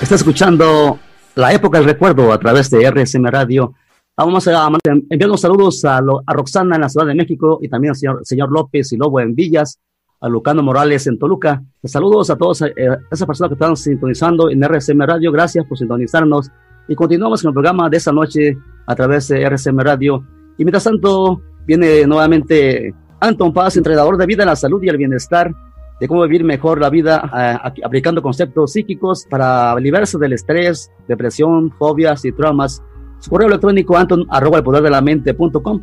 está 0.00 0.14
escuchando 0.14 0.98
la 1.34 1.52
época 1.52 1.78
del 1.78 1.86
recuerdo 1.86 2.32
a 2.32 2.38
través 2.38 2.70
de 2.70 2.90
RSM 2.90 3.24
Radio. 3.26 3.74
Vamos 4.16 4.46
a 4.46 4.68
enviar 4.84 5.28
unos 5.28 5.40
saludos 5.40 5.84
a, 5.84 5.98
a, 5.98 6.32
Roxana 6.32 6.76
en 6.76 6.82
la 6.82 6.88
Ciudad 6.88 7.06
de 7.06 7.14
México 7.14 7.58
y 7.62 7.68
también 7.68 7.90
al 7.90 7.96
señor, 7.96 8.20
señor 8.24 8.52
López 8.52 8.92
y 8.92 8.96
Lobo 8.96 9.20
en 9.20 9.34
Villas, 9.34 9.80
a 10.20 10.28
Lucano 10.28 10.62
Morales 10.62 11.06
en 11.06 11.18
Toluca. 11.18 11.62
Saludos 11.82 12.28
a 12.30 12.36
todos 12.36 12.62
eh, 12.62 12.72
esas 13.10 13.26
personas 13.26 13.48
que 13.48 13.54
están 13.54 13.76
sintonizando 13.76 14.50
en 14.50 14.62
RSM 14.62 15.00
Radio. 15.00 15.32
Gracias 15.32 15.64
por 15.66 15.78
sintonizarnos 15.78 16.50
y 16.92 16.94
continuamos 16.94 17.40
con 17.40 17.48
el 17.48 17.54
programa 17.54 17.88
de 17.88 17.96
esta 17.96 18.12
noche 18.12 18.58
a 18.86 18.94
través 18.94 19.28
de 19.28 19.48
RSM 19.48 19.78
Radio. 19.78 20.22
Y 20.58 20.64
mientras 20.64 20.84
tanto, 20.84 21.40
viene 21.66 22.06
nuevamente 22.06 22.94
Anton 23.18 23.50
Paz, 23.50 23.78
entrenador 23.78 24.18
de 24.18 24.26
vida, 24.26 24.44
la 24.44 24.54
salud 24.54 24.82
y 24.82 24.90
el 24.90 24.98
bienestar, 24.98 25.54
de 25.98 26.06
cómo 26.06 26.22
vivir 26.24 26.44
mejor 26.44 26.82
la 26.82 26.90
vida 26.90 27.30
eh, 27.34 27.70
aplicando 27.82 28.20
conceptos 28.20 28.72
psíquicos 28.72 29.26
para 29.30 29.74
liberarse 29.76 30.18
del 30.18 30.34
estrés, 30.34 30.90
depresión, 31.08 31.70
fobias 31.78 32.26
y 32.26 32.32
traumas. 32.32 32.82
Su 33.20 33.30
correo 33.30 33.48
electrónico 33.48 33.96
anton 33.96 34.26
arroba 34.28 34.58
el 34.58 34.64
poder 34.64 34.82
de 34.82 34.90
la 34.90 35.00
mente.com. 35.00 35.82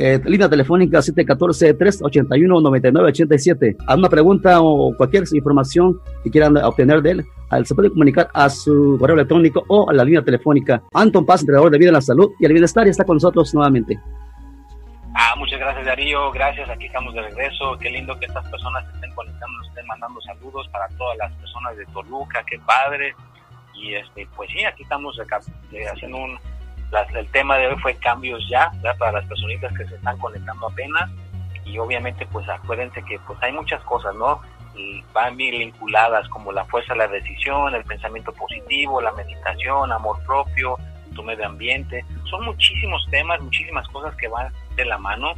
Eh, 0.00 0.20
línea 0.26 0.48
telefónica 0.48 1.00
714-381-9987. 1.00 3.78
¿Alguna 3.88 4.08
pregunta 4.08 4.60
o 4.60 4.96
cualquier 4.96 5.24
información 5.32 6.00
que 6.22 6.30
quieran 6.30 6.56
obtener 6.58 7.02
de 7.02 7.10
él? 7.10 7.26
Se 7.64 7.74
puede 7.74 7.90
comunicar 7.90 8.30
a 8.32 8.48
su 8.48 8.96
correo 9.00 9.16
electrónico 9.16 9.64
o 9.66 9.90
a 9.90 9.92
la 9.92 10.04
línea 10.04 10.22
telefónica. 10.22 10.84
Anton 10.94 11.26
Paz, 11.26 11.40
entrenador 11.40 11.72
de 11.72 11.78
vida, 11.78 11.90
la 11.90 12.00
salud 12.00 12.30
y 12.38 12.46
el 12.46 12.52
bienestar, 12.52 12.86
está 12.86 13.02
con 13.02 13.16
nosotros 13.16 13.52
nuevamente. 13.54 13.98
Ah, 15.16 15.34
muchas 15.36 15.58
gracias 15.58 15.84
Darío, 15.84 16.30
gracias, 16.30 16.70
aquí 16.70 16.86
estamos 16.86 17.12
de 17.12 17.22
regreso, 17.22 17.76
qué 17.80 17.90
lindo 17.90 18.16
que 18.20 18.26
estas 18.26 18.48
personas 18.50 18.84
estén 18.94 19.12
conectando, 19.16 19.58
nos 19.58 19.66
estén 19.68 19.84
mandando 19.88 20.20
saludos 20.20 20.68
para 20.68 20.86
todas 20.96 21.18
las 21.18 21.32
personas 21.32 21.76
de 21.76 21.84
Toluca, 21.86 22.44
qué 22.48 22.60
padre, 22.60 23.16
y 23.74 23.94
este, 23.94 24.28
pues 24.36 24.48
sí, 24.52 24.64
aquí 24.64 24.84
estamos 24.84 25.18
haciendo 25.18 26.18
un, 26.18 26.38
el 27.14 27.28
tema 27.30 27.56
de 27.56 27.68
hoy 27.68 27.76
fue 27.80 27.94
cambios 27.96 28.46
ya, 28.48 28.70
para 28.98 29.12
las 29.12 29.26
personitas 29.26 29.72
que 29.76 29.86
se 29.86 29.94
están 29.94 30.18
conectando 30.18 30.68
apenas, 30.68 31.10
y 31.64 31.78
obviamente 31.78 32.26
pues 32.26 32.48
acuérdense 32.48 33.02
que 33.04 33.18
pues 33.26 33.38
hay 33.42 33.52
muchas 33.52 33.82
cosas, 33.82 34.14
¿no? 34.14 34.40
Y 34.74 35.02
van 35.12 35.36
bien 35.36 35.58
vinculadas 35.58 36.28
como 36.28 36.52
la 36.52 36.64
fuerza 36.66 36.94
de 36.94 37.00
la 37.00 37.08
decisión, 37.08 37.74
el 37.74 37.84
pensamiento 37.84 38.32
positivo, 38.32 39.00
la 39.02 39.12
meditación, 39.12 39.92
amor 39.92 40.18
propio, 40.24 40.76
tu 41.14 41.22
medio 41.22 41.46
ambiente, 41.46 42.04
son 42.30 42.44
muchísimos 42.44 43.06
temas, 43.10 43.40
muchísimas 43.40 43.86
cosas 43.88 44.14
que 44.16 44.28
van 44.28 44.52
de 44.76 44.84
la 44.84 44.98
mano, 44.98 45.34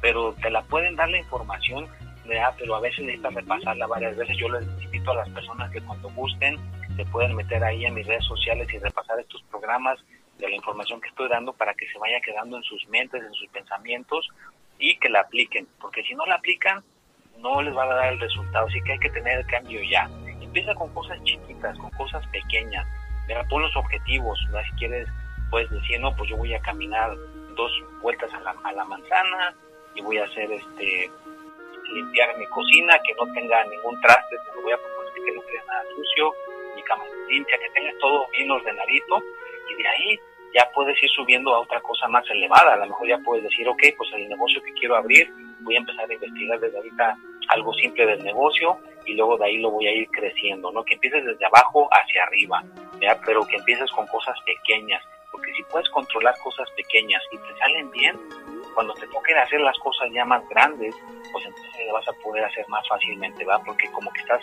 pero 0.00 0.34
te 0.42 0.50
la 0.50 0.62
pueden 0.62 0.96
dar 0.96 1.08
la 1.08 1.18
información, 1.18 1.86
pero 2.58 2.74
a 2.74 2.80
veces 2.80 3.00
necesitas 3.00 3.34
repasarla 3.34 3.86
varias 3.86 4.16
veces. 4.16 4.36
Yo 4.36 4.48
les 4.48 4.64
invito 4.82 5.10
a 5.12 5.16
las 5.16 5.28
personas 5.30 5.70
que 5.70 5.80
cuando 5.80 6.10
gusten 6.10 6.58
se 6.96 7.04
pueden 7.06 7.36
meter 7.36 7.62
ahí 7.62 7.84
en 7.84 7.94
mis 7.94 8.06
redes 8.06 8.24
sociales 8.24 8.68
y 8.72 8.78
repasar 8.78 9.18
estos 9.20 9.42
programas 9.50 9.98
de 10.42 10.50
la 10.50 10.56
información 10.56 11.00
que 11.00 11.08
estoy 11.08 11.28
dando 11.28 11.52
para 11.52 11.72
que 11.74 11.86
se 11.86 11.98
vaya 11.98 12.20
quedando 12.20 12.56
en 12.56 12.62
sus 12.64 12.86
mentes, 12.88 13.22
en 13.22 13.32
sus 13.32 13.48
pensamientos 13.48 14.28
y 14.78 14.96
que 14.96 15.08
la 15.08 15.20
apliquen, 15.20 15.68
porque 15.80 16.02
si 16.02 16.14
no 16.14 16.26
la 16.26 16.34
aplican 16.34 16.82
no 17.38 17.62
les 17.62 17.74
va 17.74 17.84
a 17.84 17.94
dar 17.94 18.12
el 18.12 18.20
resultado, 18.20 18.66
así 18.66 18.80
que 18.82 18.92
hay 18.92 18.98
que 18.98 19.10
tener 19.10 19.38
el 19.38 19.46
cambio 19.46 19.80
ya. 19.82 20.08
Empieza 20.40 20.74
con 20.74 20.92
cosas 20.92 21.22
chiquitas, 21.24 21.78
con 21.78 21.90
cosas 21.90 22.26
pequeñas, 22.28 22.86
pon 23.48 23.62
los 23.62 23.74
objetivos, 23.76 24.38
si 24.68 24.76
quieres 24.76 25.08
puedes 25.50 25.70
decir, 25.70 26.00
no, 26.00 26.14
pues 26.16 26.28
yo 26.30 26.36
voy 26.36 26.54
a 26.54 26.60
caminar 26.60 27.14
dos 27.54 27.72
vueltas 28.00 28.32
a 28.32 28.40
la, 28.40 28.54
a 28.64 28.72
la 28.72 28.84
manzana 28.84 29.54
y 29.94 30.02
voy 30.02 30.18
a 30.18 30.24
hacer 30.24 30.50
este 30.50 31.10
limpiar 31.94 32.36
mi 32.38 32.46
cocina, 32.46 32.98
que 33.04 33.14
no 33.14 33.32
tenga 33.32 33.64
ningún 33.64 34.00
traste, 34.00 34.36
me 34.48 34.56
lo 34.56 34.62
voy 34.62 34.72
a 34.72 34.78
proponer 34.78 35.12
que 35.14 35.32
no 35.32 35.42
quede 35.42 35.66
nada 35.66 35.84
sucio, 35.94 36.34
mi 36.74 36.82
cama 36.82 37.04
limpia, 37.28 37.58
que 37.58 37.70
tenga 37.70 37.90
todo 38.00 38.26
bien 38.32 38.50
ordenadito 38.50 39.22
y 39.70 39.82
de 39.82 39.88
ahí 39.88 40.20
ya 40.54 40.68
puedes 40.74 41.00
ir 41.02 41.10
subiendo 41.10 41.54
a 41.54 41.60
otra 41.60 41.80
cosa 41.80 42.08
más 42.08 42.28
elevada. 42.30 42.74
A 42.74 42.76
lo 42.76 42.86
mejor 42.86 43.08
ya 43.08 43.18
puedes 43.18 43.44
decir, 43.44 43.68
ok, 43.68 43.82
pues 43.96 44.10
el 44.14 44.28
negocio 44.28 44.62
que 44.62 44.72
quiero 44.74 44.96
abrir, 44.96 45.32
voy 45.60 45.76
a 45.76 45.78
empezar 45.78 46.08
a 46.08 46.14
investigar 46.14 46.60
desde 46.60 46.76
ahorita 46.76 47.16
algo 47.48 47.72
simple 47.74 48.06
del 48.06 48.22
negocio 48.24 48.78
y 49.06 49.14
luego 49.14 49.36
de 49.36 49.46
ahí 49.46 49.58
lo 49.58 49.70
voy 49.70 49.86
a 49.86 49.92
ir 49.92 50.08
creciendo, 50.10 50.70
¿no? 50.70 50.84
Que 50.84 50.94
empieces 50.94 51.24
desde 51.24 51.46
abajo 51.46 51.88
hacia 51.90 52.24
arriba, 52.24 52.62
¿ya? 53.00 53.18
Pero 53.24 53.46
que 53.46 53.56
empieces 53.56 53.90
con 53.90 54.06
cosas 54.06 54.36
pequeñas, 54.46 55.02
porque 55.30 55.52
si 55.54 55.62
puedes 55.64 55.88
controlar 55.90 56.34
cosas 56.42 56.68
pequeñas 56.76 57.22
y 57.32 57.38
te 57.38 57.58
salen 57.58 57.90
bien, 57.90 58.18
cuando 58.74 58.94
te 58.94 59.06
toquen 59.08 59.36
hacer 59.38 59.60
las 59.60 59.78
cosas 59.78 60.08
ya 60.12 60.24
más 60.24 60.46
grandes, 60.48 60.94
pues 61.32 61.44
entonces 61.44 61.86
lo 61.86 61.94
vas 61.94 62.08
a 62.08 62.12
poder 62.24 62.44
hacer 62.44 62.66
más 62.68 62.86
fácilmente, 62.88 63.44
¿va? 63.44 63.58
Porque 63.64 63.90
como 63.90 64.12
que 64.12 64.20
estás 64.20 64.42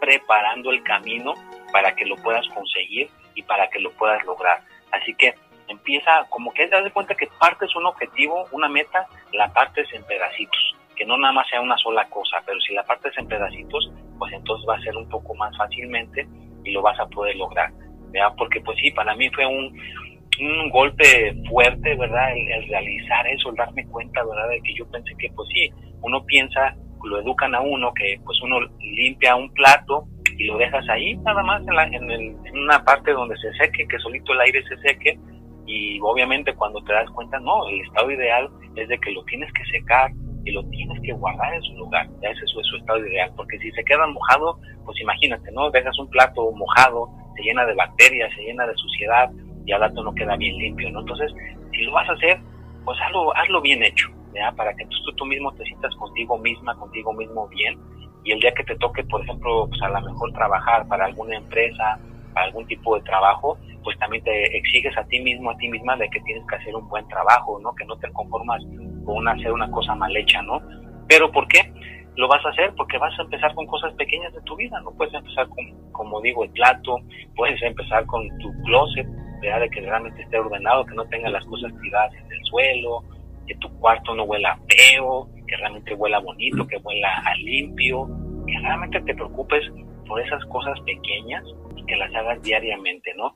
preparando 0.00 0.70
el 0.70 0.82
camino 0.82 1.34
para 1.72 1.94
que 1.94 2.06
lo 2.06 2.16
puedas 2.16 2.46
conseguir 2.48 3.10
y 3.34 3.42
para 3.42 3.68
que 3.68 3.80
lo 3.80 3.90
puedas 3.92 4.24
lograr. 4.24 4.62
Así 4.90 5.14
que 5.14 5.34
empieza 5.68 6.26
como 6.30 6.52
que 6.52 6.68
das 6.68 6.84
de 6.84 6.90
cuenta 6.90 7.14
que 7.14 7.28
partes 7.38 7.74
un 7.76 7.86
objetivo, 7.86 8.46
una 8.52 8.68
meta, 8.68 9.06
la 9.32 9.52
partes 9.52 9.86
en 9.92 10.04
pedacitos, 10.04 10.76
que 10.96 11.04
no 11.04 11.16
nada 11.16 11.32
más 11.32 11.48
sea 11.48 11.60
una 11.60 11.76
sola 11.78 12.04
cosa, 12.08 12.42
pero 12.46 12.60
si 12.60 12.74
la 12.74 12.82
partes 12.82 13.16
en 13.18 13.28
pedacitos, 13.28 13.90
pues 14.18 14.32
entonces 14.32 14.68
va 14.68 14.76
a 14.76 14.80
ser 14.80 14.96
un 14.96 15.08
poco 15.08 15.34
más 15.34 15.56
fácilmente 15.56 16.26
y 16.64 16.72
lo 16.72 16.82
vas 16.82 16.98
a 16.98 17.06
poder 17.06 17.36
lograr, 17.36 17.70
¿verdad? 18.10 18.34
Porque 18.36 18.60
pues 18.60 18.78
sí, 18.80 18.90
para 18.90 19.14
mí 19.14 19.30
fue 19.30 19.46
un, 19.46 19.78
un 20.40 20.70
golpe 20.70 21.34
fuerte, 21.48 21.94
¿verdad? 21.96 22.32
El, 22.36 22.68
realizar 22.68 23.26
eso, 23.28 23.50
el 23.50 23.56
darme 23.56 23.86
cuenta, 23.86 24.24
¿verdad? 24.24 24.48
De 24.50 24.60
que 24.62 24.74
yo 24.74 24.88
pensé 24.90 25.12
que, 25.18 25.30
pues 25.34 25.48
sí, 25.52 25.70
uno 26.02 26.24
piensa, 26.24 26.74
lo 27.04 27.20
educan 27.20 27.54
a 27.54 27.60
uno, 27.60 27.92
que 27.94 28.20
pues 28.24 28.40
uno 28.42 28.60
limpia 28.80 29.36
un 29.36 29.52
plato 29.52 30.04
y 30.36 30.44
lo 30.44 30.56
dejas 30.56 30.88
ahí, 30.88 31.16
nada 31.16 31.42
más 31.42 31.60
en, 31.66 31.74
la, 31.74 31.84
en, 31.84 32.10
en 32.10 32.58
una 32.58 32.84
parte 32.84 33.12
donde 33.12 33.36
se 33.38 33.52
seque, 33.54 33.86
que 33.88 33.98
solito 33.98 34.32
el 34.32 34.40
aire 34.40 34.62
se 34.64 34.76
seque, 34.78 35.18
y 35.68 36.00
obviamente 36.00 36.54
cuando 36.54 36.82
te 36.82 36.94
das 36.94 37.08
cuenta, 37.10 37.38
no, 37.40 37.68
el 37.68 37.82
estado 37.82 38.10
ideal 38.10 38.48
es 38.74 38.88
de 38.88 38.98
que 38.98 39.10
lo 39.12 39.22
tienes 39.24 39.52
que 39.52 39.64
secar 39.66 40.10
y 40.44 40.50
lo 40.50 40.64
tienes 40.70 40.98
que 41.02 41.12
guardar 41.12 41.52
en 41.52 41.62
su 41.62 41.74
lugar, 41.74 42.08
ya 42.22 42.30
ese 42.30 42.44
es 42.44 42.50
su, 42.50 42.76
estado 42.76 43.06
ideal, 43.06 43.30
porque 43.36 43.58
si 43.58 43.70
se 43.72 43.84
queda 43.84 44.06
mojado, 44.06 44.58
pues 44.86 44.98
imagínate, 45.00 45.52
¿no? 45.52 45.70
Dejas 45.70 45.98
un 45.98 46.08
plato 46.08 46.50
mojado, 46.52 47.10
se 47.36 47.42
llena 47.42 47.66
de 47.66 47.74
bacterias, 47.74 48.32
se 48.34 48.42
llena 48.42 48.66
de 48.66 48.74
suciedad, 48.76 49.30
y 49.66 49.72
al 49.72 49.80
rato 49.80 50.02
no 50.02 50.14
queda 50.14 50.36
bien 50.36 50.56
limpio, 50.56 50.90
¿no? 50.90 51.00
Entonces, 51.00 51.30
si 51.72 51.82
lo 51.82 51.92
vas 51.92 52.08
a 52.08 52.14
hacer, 52.14 52.40
pues 52.86 52.98
hazlo, 53.02 53.36
hazlo 53.36 53.60
bien 53.60 53.82
hecho, 53.82 54.08
¿ya? 54.34 54.50
Para 54.52 54.74
que 54.74 54.86
tú, 54.86 54.96
tú 55.16 55.26
mismo 55.26 55.52
te 55.52 55.64
sientas 55.64 55.94
contigo 55.96 56.38
misma, 56.38 56.74
contigo 56.76 57.12
mismo 57.12 57.46
bien, 57.48 57.78
y 58.24 58.32
el 58.32 58.40
día 58.40 58.52
que 58.54 58.64
te 58.64 58.76
toque, 58.76 59.04
por 59.04 59.20
ejemplo, 59.20 59.68
pues 59.68 59.82
a 59.82 59.88
lo 59.88 60.00
mejor 60.00 60.32
trabajar 60.32 60.88
para 60.88 61.04
alguna 61.04 61.36
empresa, 61.36 61.98
para 62.32 62.46
algún 62.46 62.66
tipo 62.66 62.96
de 62.96 63.02
trabajo, 63.02 63.58
pues 63.88 63.98
también 64.00 64.22
te 64.22 64.54
exiges 64.54 64.94
a 64.98 65.04
ti 65.04 65.18
mismo, 65.18 65.50
a 65.50 65.56
ti 65.56 65.66
misma, 65.66 65.96
de 65.96 66.10
que 66.10 66.20
tienes 66.20 66.46
que 66.46 66.56
hacer 66.56 66.76
un 66.76 66.86
buen 66.90 67.08
trabajo, 67.08 67.58
¿no? 67.58 67.74
Que 67.74 67.86
no 67.86 67.96
te 67.96 68.12
conformas 68.12 68.62
con 69.06 69.26
hacer 69.26 69.50
una 69.50 69.70
cosa 69.70 69.94
mal 69.94 70.14
hecha, 70.14 70.42
¿no? 70.42 70.60
Pero 71.08 71.32
¿por 71.32 71.48
qué? 71.48 71.72
Lo 72.14 72.28
vas 72.28 72.44
a 72.44 72.50
hacer 72.50 72.74
porque 72.76 72.98
vas 72.98 73.18
a 73.18 73.22
empezar 73.22 73.54
con 73.54 73.66
cosas 73.66 73.94
pequeñas 73.94 74.30
de 74.34 74.42
tu 74.42 74.56
vida, 74.56 74.78
no 74.82 74.90
puedes 74.90 75.14
empezar 75.14 75.48
con, 75.48 75.64
como 75.92 76.20
digo, 76.20 76.44
el 76.44 76.50
plato, 76.50 76.98
puedes 77.34 77.62
empezar 77.62 78.04
con 78.04 78.28
tu 78.40 78.52
closet, 78.64 79.06
de 79.40 79.70
que 79.70 79.80
realmente 79.80 80.20
esté 80.20 80.38
ordenado, 80.38 80.84
que 80.84 80.94
no 80.94 81.06
tenga 81.06 81.30
las 81.30 81.46
cosas 81.46 81.72
tiradas 81.80 82.12
en 82.12 82.30
el 82.30 82.44
suelo, 82.44 83.04
que 83.46 83.54
tu 83.54 83.70
cuarto 83.78 84.14
no 84.14 84.24
huela 84.24 84.58
feo, 84.68 85.30
que 85.46 85.56
realmente 85.56 85.94
huela 85.94 86.18
bonito, 86.18 86.66
que 86.66 86.76
huela 86.76 87.22
limpio, 87.38 88.06
que 88.46 88.58
realmente 88.58 89.00
te 89.00 89.14
preocupes 89.14 89.64
por 90.06 90.20
esas 90.20 90.44
cosas 90.44 90.78
pequeñas 90.80 91.42
y 91.74 91.86
que 91.86 91.96
las 91.96 92.14
hagas 92.14 92.42
diariamente, 92.42 93.14
¿no? 93.16 93.34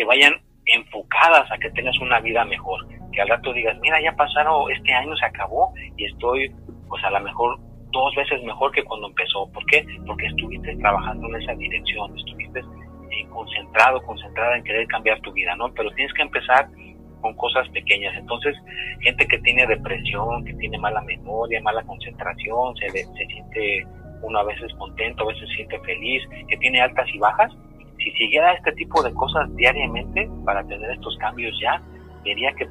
Que 0.00 0.06
vayan 0.06 0.32
enfocadas 0.64 1.52
a 1.52 1.58
que 1.58 1.68
tengas 1.72 1.98
una 1.98 2.20
vida 2.20 2.42
mejor, 2.46 2.88
que 3.12 3.20
al 3.20 3.28
rato 3.28 3.52
digas, 3.52 3.78
mira, 3.82 4.00
ya 4.00 4.16
pasaron, 4.16 4.72
este 4.72 4.94
año 4.94 5.14
se 5.14 5.26
acabó 5.26 5.74
y 5.98 6.06
estoy, 6.06 6.50
pues 6.88 7.04
a 7.04 7.10
lo 7.10 7.20
mejor 7.20 7.58
dos 7.92 8.14
veces 8.14 8.42
mejor 8.44 8.72
que 8.72 8.82
cuando 8.82 9.08
empezó. 9.08 9.52
¿Por 9.52 9.62
qué? 9.66 9.84
Porque 10.06 10.24
estuviste 10.24 10.74
trabajando 10.76 11.28
en 11.28 11.42
esa 11.42 11.54
dirección, 11.54 12.16
estuviste 12.16 12.62
concentrado, 13.28 14.00
concentrada 14.00 14.56
en 14.56 14.64
querer 14.64 14.86
cambiar 14.86 15.20
tu 15.20 15.34
vida, 15.34 15.54
¿no? 15.56 15.70
Pero 15.74 15.90
tienes 15.90 16.14
que 16.14 16.22
empezar 16.22 16.66
con 17.20 17.34
cosas 17.34 17.68
pequeñas. 17.68 18.16
Entonces, 18.16 18.56
gente 19.00 19.26
que 19.26 19.36
tiene 19.40 19.66
depresión, 19.66 20.46
que 20.46 20.54
tiene 20.54 20.78
mala 20.78 21.02
memoria, 21.02 21.60
mala 21.60 21.82
concentración, 21.82 22.74
se, 22.76 22.88
se 22.88 23.26
siente 23.26 23.86
uno 24.22 24.38
a 24.38 24.44
veces 24.44 24.72
contento, 24.78 25.24
a 25.24 25.26
veces 25.26 25.46
se 25.50 25.56
siente 25.56 25.78
feliz, 25.80 26.22
que 26.48 26.56
tiene 26.56 26.80
altas 26.80 27.06
y 27.12 27.18
bajas, 27.18 27.52
si 28.02 28.10
siguiera 28.12 28.52
este 28.52 28.72
tipo 28.72 29.02
de 29.02 29.12
cosas 29.14 29.54
diariamente 29.56 30.28
para 30.44 30.64
tener 30.66 30.90
estos 30.90 31.16
cambios 31.18 31.54
ya, 31.60 31.80
diría 32.24 32.52
que 32.52 32.68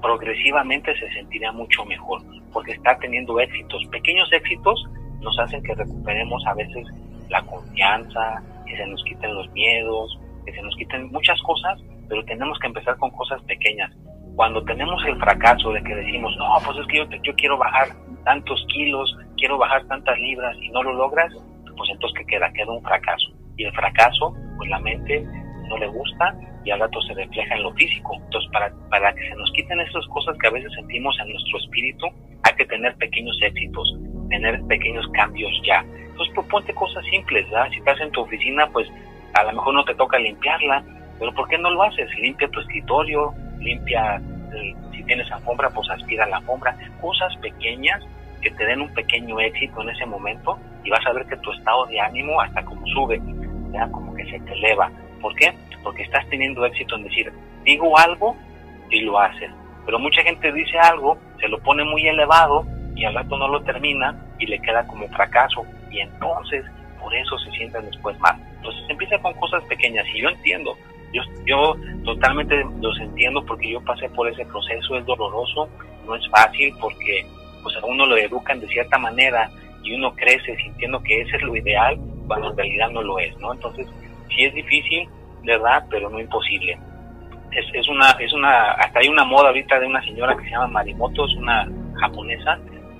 progresivamente 0.00 0.94
se 0.98 1.10
sentiría 1.12 1.52
mucho 1.52 1.84
mejor, 1.84 2.22
porque 2.52 2.72
está 2.72 2.98
teniendo 2.98 3.38
éxitos. 3.40 3.84
Pequeños 3.90 4.32
éxitos 4.32 4.84
nos 5.20 5.38
hacen 5.38 5.62
que 5.62 5.74
recuperemos 5.74 6.44
a 6.46 6.54
veces 6.54 6.86
la 7.28 7.42
confianza, 7.42 8.42
que 8.66 8.76
se 8.76 8.86
nos 8.86 9.02
quiten 9.04 9.34
los 9.34 9.50
miedos, 9.52 10.18
que 10.44 10.52
se 10.52 10.62
nos 10.62 10.74
quiten 10.76 11.10
muchas 11.12 11.40
cosas 11.42 11.78
pero 12.08 12.24
tenemos 12.24 12.58
que 12.58 12.66
empezar 12.66 12.96
con 12.96 13.10
cosas 13.10 13.42
pequeñas. 13.42 13.92
Cuando 14.34 14.64
tenemos 14.64 15.04
el 15.04 15.18
fracaso 15.18 15.72
de 15.72 15.82
que 15.82 15.94
decimos, 15.94 16.34
no, 16.38 16.46
pues 16.64 16.78
es 16.78 16.86
que 16.86 16.98
yo, 16.98 17.04
yo 17.22 17.34
quiero 17.34 17.58
bajar 17.58 17.88
tantos 18.24 18.64
kilos, 18.68 19.14
quiero 19.36 19.58
bajar 19.58 19.84
tantas 19.86 20.18
libras 20.18 20.56
y 20.60 20.68
no 20.70 20.82
lo 20.82 20.94
logras, 20.94 21.32
pues 21.76 21.90
entonces 21.90 22.18
¿qué 22.18 22.26
queda? 22.26 22.52
Queda 22.52 22.72
un 22.72 22.82
fracaso. 22.82 23.28
Y 23.56 23.64
el 23.64 23.72
fracaso, 23.72 24.34
la 24.66 24.78
mente 24.80 25.24
no 25.68 25.78
le 25.78 25.86
gusta 25.88 26.34
y 26.64 26.70
al 26.70 26.80
rato 26.80 27.00
se 27.02 27.14
refleja 27.14 27.54
en 27.54 27.62
lo 27.62 27.72
físico. 27.74 28.14
Entonces, 28.14 28.50
para, 28.52 28.72
para 28.90 29.12
que 29.14 29.28
se 29.28 29.36
nos 29.36 29.50
quiten 29.52 29.80
esas 29.80 30.06
cosas 30.08 30.36
que 30.38 30.48
a 30.48 30.50
veces 30.50 30.72
sentimos 30.74 31.16
en 31.20 31.32
nuestro 31.32 31.58
espíritu, 31.58 32.06
hay 32.42 32.54
que 32.56 32.64
tener 32.66 32.94
pequeños 32.96 33.38
éxitos, 33.42 33.96
tener 34.28 34.60
pequeños 34.64 35.06
cambios 35.12 35.52
ya. 35.66 35.84
Entonces, 36.10 36.34
proponte 36.34 36.74
cosas 36.74 37.04
simples, 37.10 37.48
¿verdad? 37.50 37.70
Si 37.70 37.76
estás 37.78 38.00
en 38.00 38.10
tu 38.10 38.22
oficina, 38.22 38.66
pues 38.68 38.88
a 39.34 39.44
lo 39.44 39.52
mejor 39.52 39.74
no 39.74 39.84
te 39.84 39.94
toca 39.94 40.18
limpiarla, 40.18 40.82
pero 41.18 41.32
¿por 41.34 41.48
qué 41.48 41.58
no 41.58 41.70
lo 41.70 41.82
haces? 41.82 42.08
Limpia 42.18 42.48
tu 42.48 42.60
escritorio, 42.60 43.34
limpia, 43.60 44.20
eh, 44.54 44.74
si 44.92 45.02
tienes 45.04 45.30
alfombra, 45.30 45.70
pues 45.70 45.88
aspira 45.90 46.26
la 46.26 46.38
alfombra. 46.38 46.76
Cosas 47.00 47.36
pequeñas 47.36 48.02
que 48.40 48.50
te 48.50 48.64
den 48.66 48.80
un 48.80 48.94
pequeño 48.94 49.40
éxito 49.40 49.82
en 49.82 49.90
ese 49.90 50.06
momento 50.06 50.58
y 50.84 50.90
vas 50.90 51.04
a 51.06 51.12
ver 51.12 51.26
que 51.26 51.36
tu 51.38 51.52
estado 51.52 51.86
de 51.86 52.00
ánimo 52.00 52.40
hasta 52.40 52.64
como 52.64 52.86
sube, 52.86 53.20
ya 53.72 53.90
como 53.90 54.14
que 54.14 54.24
se 54.30 54.40
te 54.40 54.52
eleva. 54.52 54.90
¿Por 55.20 55.34
qué? 55.36 55.52
Porque 55.82 56.02
estás 56.02 56.28
teniendo 56.28 56.64
éxito 56.64 56.96
en 56.96 57.04
decir, 57.04 57.32
digo 57.64 57.98
algo 57.98 58.36
y 58.90 59.00
lo 59.00 59.18
haces. 59.18 59.50
Pero 59.84 59.98
mucha 59.98 60.22
gente 60.22 60.52
dice 60.52 60.78
algo, 60.78 61.18
se 61.40 61.48
lo 61.48 61.58
pone 61.60 61.84
muy 61.84 62.06
elevado 62.06 62.66
y 62.94 63.04
al 63.04 63.14
rato 63.14 63.36
no 63.36 63.48
lo 63.48 63.62
termina 63.62 64.14
y 64.38 64.46
le 64.46 64.60
queda 64.60 64.86
como 64.86 65.08
fracaso. 65.08 65.64
Y 65.90 66.00
entonces, 66.00 66.64
por 67.00 67.14
eso 67.14 67.38
se 67.38 67.50
sienten 67.52 67.86
después 67.86 68.18
mal. 68.20 68.36
Entonces 68.56 68.82
empieza 68.88 69.18
con 69.18 69.32
cosas 69.34 69.62
pequeñas 69.64 70.04
y 70.14 70.22
yo 70.22 70.28
entiendo, 70.28 70.76
yo, 71.12 71.22
yo 71.46 71.76
totalmente 72.04 72.64
los 72.80 72.98
entiendo 73.00 73.44
porque 73.46 73.70
yo 73.70 73.80
pasé 73.80 74.08
por 74.10 74.28
ese 74.28 74.44
proceso, 74.46 74.96
es 74.96 75.06
doloroso, 75.06 75.68
no 76.06 76.14
es 76.14 76.28
fácil 76.28 76.74
porque 76.80 77.24
pues 77.62 77.76
a 77.76 77.86
uno 77.86 78.06
lo 78.06 78.16
educan 78.16 78.60
de 78.60 78.68
cierta 78.68 78.98
manera 78.98 79.50
y 79.82 79.94
uno 79.94 80.14
crece 80.14 80.56
sintiendo 80.56 81.02
que 81.02 81.22
ese 81.22 81.36
es 81.36 81.42
lo 81.42 81.56
ideal 81.56 81.98
cuando 82.28 82.50
en 82.50 82.56
realidad 82.56 82.90
no 82.90 83.02
lo 83.02 83.18
es, 83.18 83.36
¿no? 83.38 83.52
Entonces, 83.52 83.86
sí 84.28 84.44
es 84.44 84.54
difícil, 84.54 85.08
¿verdad? 85.44 85.84
Pero 85.90 86.08
no 86.10 86.20
imposible. 86.20 86.78
Es, 87.50 87.64
es 87.72 87.88
una, 87.88 88.10
es 88.20 88.32
una, 88.32 88.72
hasta 88.72 89.00
hay 89.00 89.08
una 89.08 89.24
moda 89.24 89.48
ahorita 89.48 89.80
de 89.80 89.86
una 89.86 90.02
señora 90.02 90.36
que 90.36 90.44
se 90.44 90.50
llama 90.50 90.68
Marimoto, 90.68 91.24
es 91.24 91.34
una 91.36 91.68
japonesa, 91.94 92.58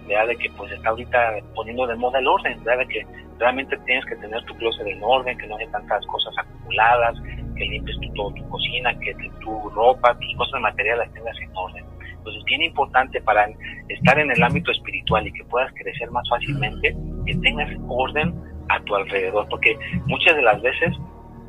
¿verdad? 0.09 0.29
De 0.29 0.37
que 0.37 0.51
pues 0.57 0.73
está 0.73 0.89
ahorita 0.89 1.35
poniendo 1.55 1.87
de 1.87 1.95
moda 1.97 2.19
el 2.19 2.27
orden, 2.27 2.65
¿verdad? 2.65 2.87
De 2.87 2.89
que 2.89 3.07
realmente 3.39 3.77
tienes 3.85 4.05
que 4.07 4.17
tener 4.17 4.43
tu 4.45 4.55
closet 4.57 4.87
en 4.87 5.01
orden, 5.03 5.37
que 5.39 5.47
no 5.47 5.57
haya 5.57 5.71
tantas 5.71 6.05
cosas 6.07 6.35
acumuladas, 6.39 7.17
que 7.57 7.65
limpies 7.65 8.01
tu, 8.01 8.13
todo 8.15 8.33
tu 8.33 8.49
cocina, 8.49 8.99
que 9.01 9.15
tu 9.41 9.71
ropa, 9.71 10.17
tus 10.19 10.37
cosas 10.37 10.61
materiales 10.61 11.13
tengas 11.13 11.39
en 11.41 11.51
orden. 11.55 11.85
Entonces, 12.17 12.45
bien 12.45 12.63
importante 12.63 13.21
para 13.23 13.49
estar 13.89 14.19
en 14.19 14.31
el 14.31 14.43
ámbito 14.43 14.71
espiritual 14.73 15.27
y 15.27 15.33
que 15.33 15.45
puedas 15.45 15.73
crecer 15.75 16.11
más 16.11 16.29
fácilmente, 16.29 16.95
que 17.27 17.35
tengas 17.37 17.71
orden 17.89 18.35
a 18.69 18.81
tu 18.81 18.95
alrededor, 18.95 19.47
porque 19.49 19.79
muchas 20.07 20.37
de 20.37 20.43
las 20.43 20.61
veces 20.63 20.95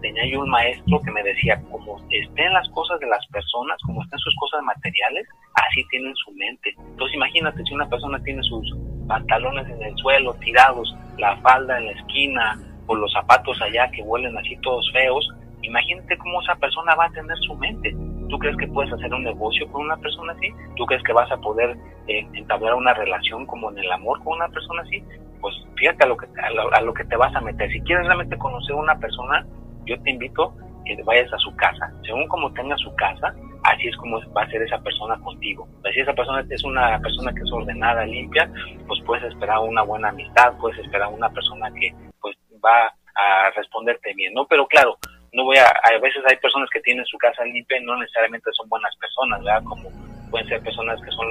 tenía 0.01 0.25
yo 0.25 0.41
un 0.41 0.49
maestro 0.49 0.99
que 1.01 1.11
me 1.11 1.23
decía, 1.23 1.61
como 1.71 1.97
estén 2.09 2.53
las 2.53 2.67
cosas 2.69 2.99
de 2.99 3.07
las 3.07 3.25
personas, 3.27 3.77
como 3.85 4.01
estén 4.03 4.19
sus 4.19 4.35
cosas 4.35 4.63
materiales, 4.63 5.27
así 5.53 5.85
tienen 5.89 6.15
su 6.15 6.31
mente. 6.31 6.73
Entonces 6.77 7.15
imagínate 7.15 7.63
si 7.63 7.73
una 7.73 7.89
persona 7.89 8.21
tiene 8.23 8.41
sus 8.43 8.75
pantalones 9.07 9.67
en 9.69 9.83
el 9.83 9.95
suelo 9.97 10.33
tirados, 10.35 10.95
la 11.17 11.35
falda 11.37 11.77
en 11.77 11.85
la 11.87 11.91
esquina 11.91 12.59
o 12.87 12.95
los 12.95 13.11
zapatos 13.11 13.61
allá 13.61 13.89
que 13.91 14.01
huelen 14.01 14.37
así 14.37 14.57
todos 14.61 14.89
feos, 14.93 15.27
imagínate 15.61 16.17
cómo 16.17 16.41
esa 16.41 16.55
persona 16.55 16.95
va 16.95 17.05
a 17.05 17.11
tener 17.11 17.37
su 17.39 17.55
mente. 17.55 17.95
¿Tú 18.29 18.37
crees 18.37 18.55
que 18.57 18.67
puedes 18.67 18.91
hacer 18.93 19.13
un 19.13 19.23
negocio 19.23 19.67
con 19.71 19.81
una 19.81 19.97
persona 19.97 20.33
así? 20.33 20.49
¿Tú 20.75 20.85
crees 20.85 21.03
que 21.03 21.13
vas 21.13 21.31
a 21.31 21.37
poder 21.37 21.75
eh, 22.07 22.27
entablar 22.33 22.75
una 22.75 22.93
relación 22.93 23.45
como 23.45 23.71
en 23.71 23.79
el 23.79 23.91
amor 23.91 24.23
con 24.23 24.37
una 24.37 24.47
persona 24.49 24.83
así? 24.83 25.03
Pues 25.41 25.55
fíjate 25.75 26.05
a 26.05 26.07
lo, 26.07 26.17
que, 26.17 26.27
a 26.73 26.81
lo 26.81 26.93
que 26.93 27.05
te 27.05 27.15
vas 27.15 27.35
a 27.35 27.41
meter. 27.41 27.71
Si 27.71 27.81
quieres 27.81 28.05
realmente 28.05 28.37
conocer 28.37 28.75
a 28.75 28.79
una 28.79 28.99
persona, 28.99 29.45
yo 29.85 29.99
te 30.01 30.11
invito 30.11 30.53
que 30.85 31.03
vayas 31.03 31.31
a 31.33 31.37
su 31.37 31.55
casa. 31.55 31.91
Según 32.03 32.27
como 32.27 32.51
tenga 32.53 32.75
su 32.77 32.93
casa, 32.95 33.33
así 33.63 33.87
es 33.87 33.95
como 33.97 34.19
va 34.33 34.43
a 34.43 34.49
ser 34.49 34.61
esa 34.61 34.79
persona 34.79 35.17
contigo. 35.19 35.67
Pues 35.81 35.93
si 35.93 36.01
esa 36.01 36.13
persona 36.13 36.43
es 36.49 36.63
una 36.63 36.99
persona 36.99 37.33
que 37.33 37.41
es 37.41 37.51
ordenada, 37.51 38.05
limpia, 38.05 38.49
pues 38.87 38.99
puedes 39.05 39.23
esperar 39.25 39.59
una 39.59 39.83
buena 39.83 40.09
amistad, 40.09 40.53
puedes 40.59 40.79
esperar 40.79 41.09
una 41.09 41.29
persona 41.29 41.71
que 41.71 41.93
pues 42.21 42.35
va 42.63 42.87
a 43.15 43.49
responderte 43.55 44.13
bien, 44.13 44.33
¿no? 44.33 44.45
Pero 44.47 44.67
claro, 44.67 44.97
no 45.33 45.43
voy 45.43 45.57
a, 45.57 45.65
a 45.65 45.99
veces 45.99 46.23
hay 46.27 46.37
personas 46.37 46.69
que 46.71 46.81
tienen 46.81 47.05
su 47.05 47.17
casa 47.17 47.43
limpia 47.45 47.77
y 47.79 47.85
no 47.85 47.97
necesariamente 47.97 48.49
son 48.53 48.69
buenas 48.69 48.95
personas, 48.97 49.43
¿verdad? 49.43 49.63
Como 49.63 49.89
pueden 50.31 50.47
ser 50.47 50.61
personas 50.61 50.99
que 51.01 51.11
son, 51.11 51.27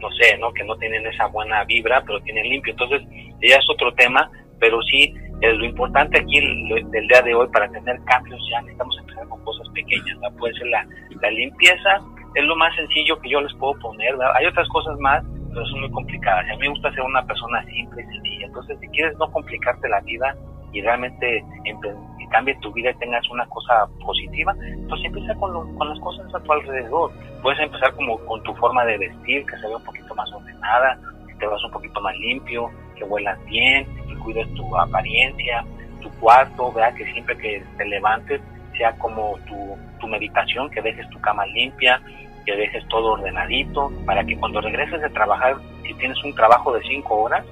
no 0.00 0.10
sé, 0.12 0.36
¿no? 0.38 0.52
Que 0.52 0.64
no 0.64 0.76
tienen 0.76 1.06
esa 1.06 1.26
buena 1.26 1.64
vibra, 1.64 2.02
pero 2.06 2.20
tienen 2.20 2.48
limpio. 2.48 2.72
Entonces, 2.72 3.02
ya 3.40 3.56
es 3.56 3.70
otro 3.70 3.92
tema, 3.94 4.30
pero 4.58 4.80
sí 4.82 5.14
lo 5.40 5.64
importante 5.64 6.18
aquí 6.18 6.40
del 6.40 7.06
día 7.06 7.22
de 7.22 7.34
hoy 7.34 7.46
para 7.48 7.68
tener 7.70 7.98
cambios 8.04 8.40
ya 8.50 8.60
necesitamos 8.62 8.98
empezar 8.98 9.28
con 9.28 9.44
cosas 9.44 9.68
pequeñas, 9.70 10.18
puede 10.36 10.54
ser 10.54 10.66
la, 10.66 10.86
la, 11.22 11.30
limpieza, 11.30 12.00
es 12.34 12.44
lo 12.44 12.56
más 12.56 12.74
sencillo 12.74 13.18
que 13.20 13.30
yo 13.30 13.40
les 13.40 13.54
puedo 13.54 13.78
poner, 13.78 14.14
hay 14.36 14.46
otras 14.46 14.68
cosas 14.68 14.98
más, 14.98 15.24
pero 15.52 15.64
son 15.66 15.80
muy 15.80 15.90
complicadas. 15.90 16.44
A 16.44 16.54
mí 16.54 16.58
me 16.60 16.68
gusta 16.70 16.92
ser 16.92 17.02
una 17.02 17.24
persona 17.24 17.64
simple 17.66 18.02
y 18.02 18.06
sencilla, 18.06 18.46
entonces 18.46 18.78
si 18.80 18.88
quieres 18.88 19.16
no 19.18 19.30
complicarte 19.30 19.88
la 19.88 20.00
vida 20.00 20.36
y 20.72 20.82
realmente 20.82 21.44
que 21.64 22.17
cambie 22.28 22.56
tu 22.60 22.72
vida 22.72 22.90
y 22.90 22.94
tengas 22.94 23.28
una 23.30 23.46
cosa 23.46 23.86
positiva, 24.04 24.54
pues 24.88 25.04
empieza 25.04 25.34
con, 25.36 25.76
con 25.76 25.88
las 25.88 25.98
cosas 26.00 26.34
a 26.34 26.40
tu 26.40 26.52
alrededor. 26.52 27.12
Puedes 27.42 27.60
empezar 27.60 27.94
como 27.94 28.18
con 28.26 28.42
tu 28.42 28.54
forma 28.54 28.84
de 28.84 28.98
vestir, 28.98 29.44
que 29.46 29.56
se 29.56 29.66
vea 29.66 29.76
un 29.76 29.84
poquito 29.84 30.14
más 30.14 30.30
ordenada, 30.32 30.98
que 31.26 31.34
te 31.34 31.46
vas 31.46 31.62
un 31.64 31.70
poquito 31.70 32.00
más 32.00 32.16
limpio, 32.16 32.70
que 32.96 33.04
huelas 33.04 33.42
bien, 33.46 33.86
cuides 34.18 34.52
tu 34.54 34.76
apariencia, 34.76 35.64
tu 36.02 36.10
cuarto, 36.20 36.72
vea 36.72 36.92
que 36.92 37.10
siempre 37.12 37.36
que 37.38 37.62
te 37.76 37.84
levantes 37.86 38.40
sea 38.76 38.92
como 38.98 39.36
tu, 39.46 39.76
tu 39.98 40.06
meditación, 40.06 40.70
que 40.70 40.82
dejes 40.82 41.08
tu 41.10 41.20
cama 41.20 41.46
limpia, 41.46 42.00
que 42.44 42.54
dejes 42.54 42.86
todo 42.88 43.12
ordenadito, 43.12 43.90
para 44.06 44.24
que 44.24 44.36
cuando 44.36 44.60
regreses 44.60 45.00
de 45.00 45.10
trabajar, 45.10 45.56
si 45.82 45.94
tienes 45.94 46.22
un 46.22 46.34
trabajo 46.34 46.72
de 46.72 46.82
cinco 46.82 47.22
horas, 47.22 47.44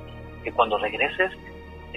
que 0.45 0.53
cuando 0.53 0.79
regreses 0.79 1.33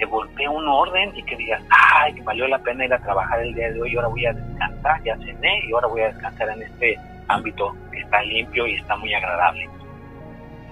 te 0.00 0.06
golpee 0.06 0.48
un 0.48 0.66
orden 0.66 1.12
y 1.14 1.22
que 1.22 1.36
digas, 1.36 1.62
ay, 1.68 2.18
valió 2.22 2.48
la 2.48 2.58
pena 2.58 2.86
ir 2.86 2.94
a 2.94 2.98
trabajar 2.98 3.42
el 3.42 3.54
día 3.54 3.70
de 3.70 3.82
hoy, 3.82 3.94
ahora 3.94 4.08
voy 4.08 4.24
a 4.24 4.32
descansar, 4.32 5.02
ya 5.04 5.14
cené 5.18 5.60
y 5.66 5.72
ahora 5.72 5.88
voy 5.88 6.00
a 6.00 6.06
descansar 6.06 6.48
en 6.48 6.62
este 6.62 6.96
ámbito 7.28 7.76
que 7.92 7.98
está 7.98 8.22
limpio 8.22 8.66
y 8.66 8.76
está 8.76 8.96
muy 8.96 9.12
agradable. 9.12 9.68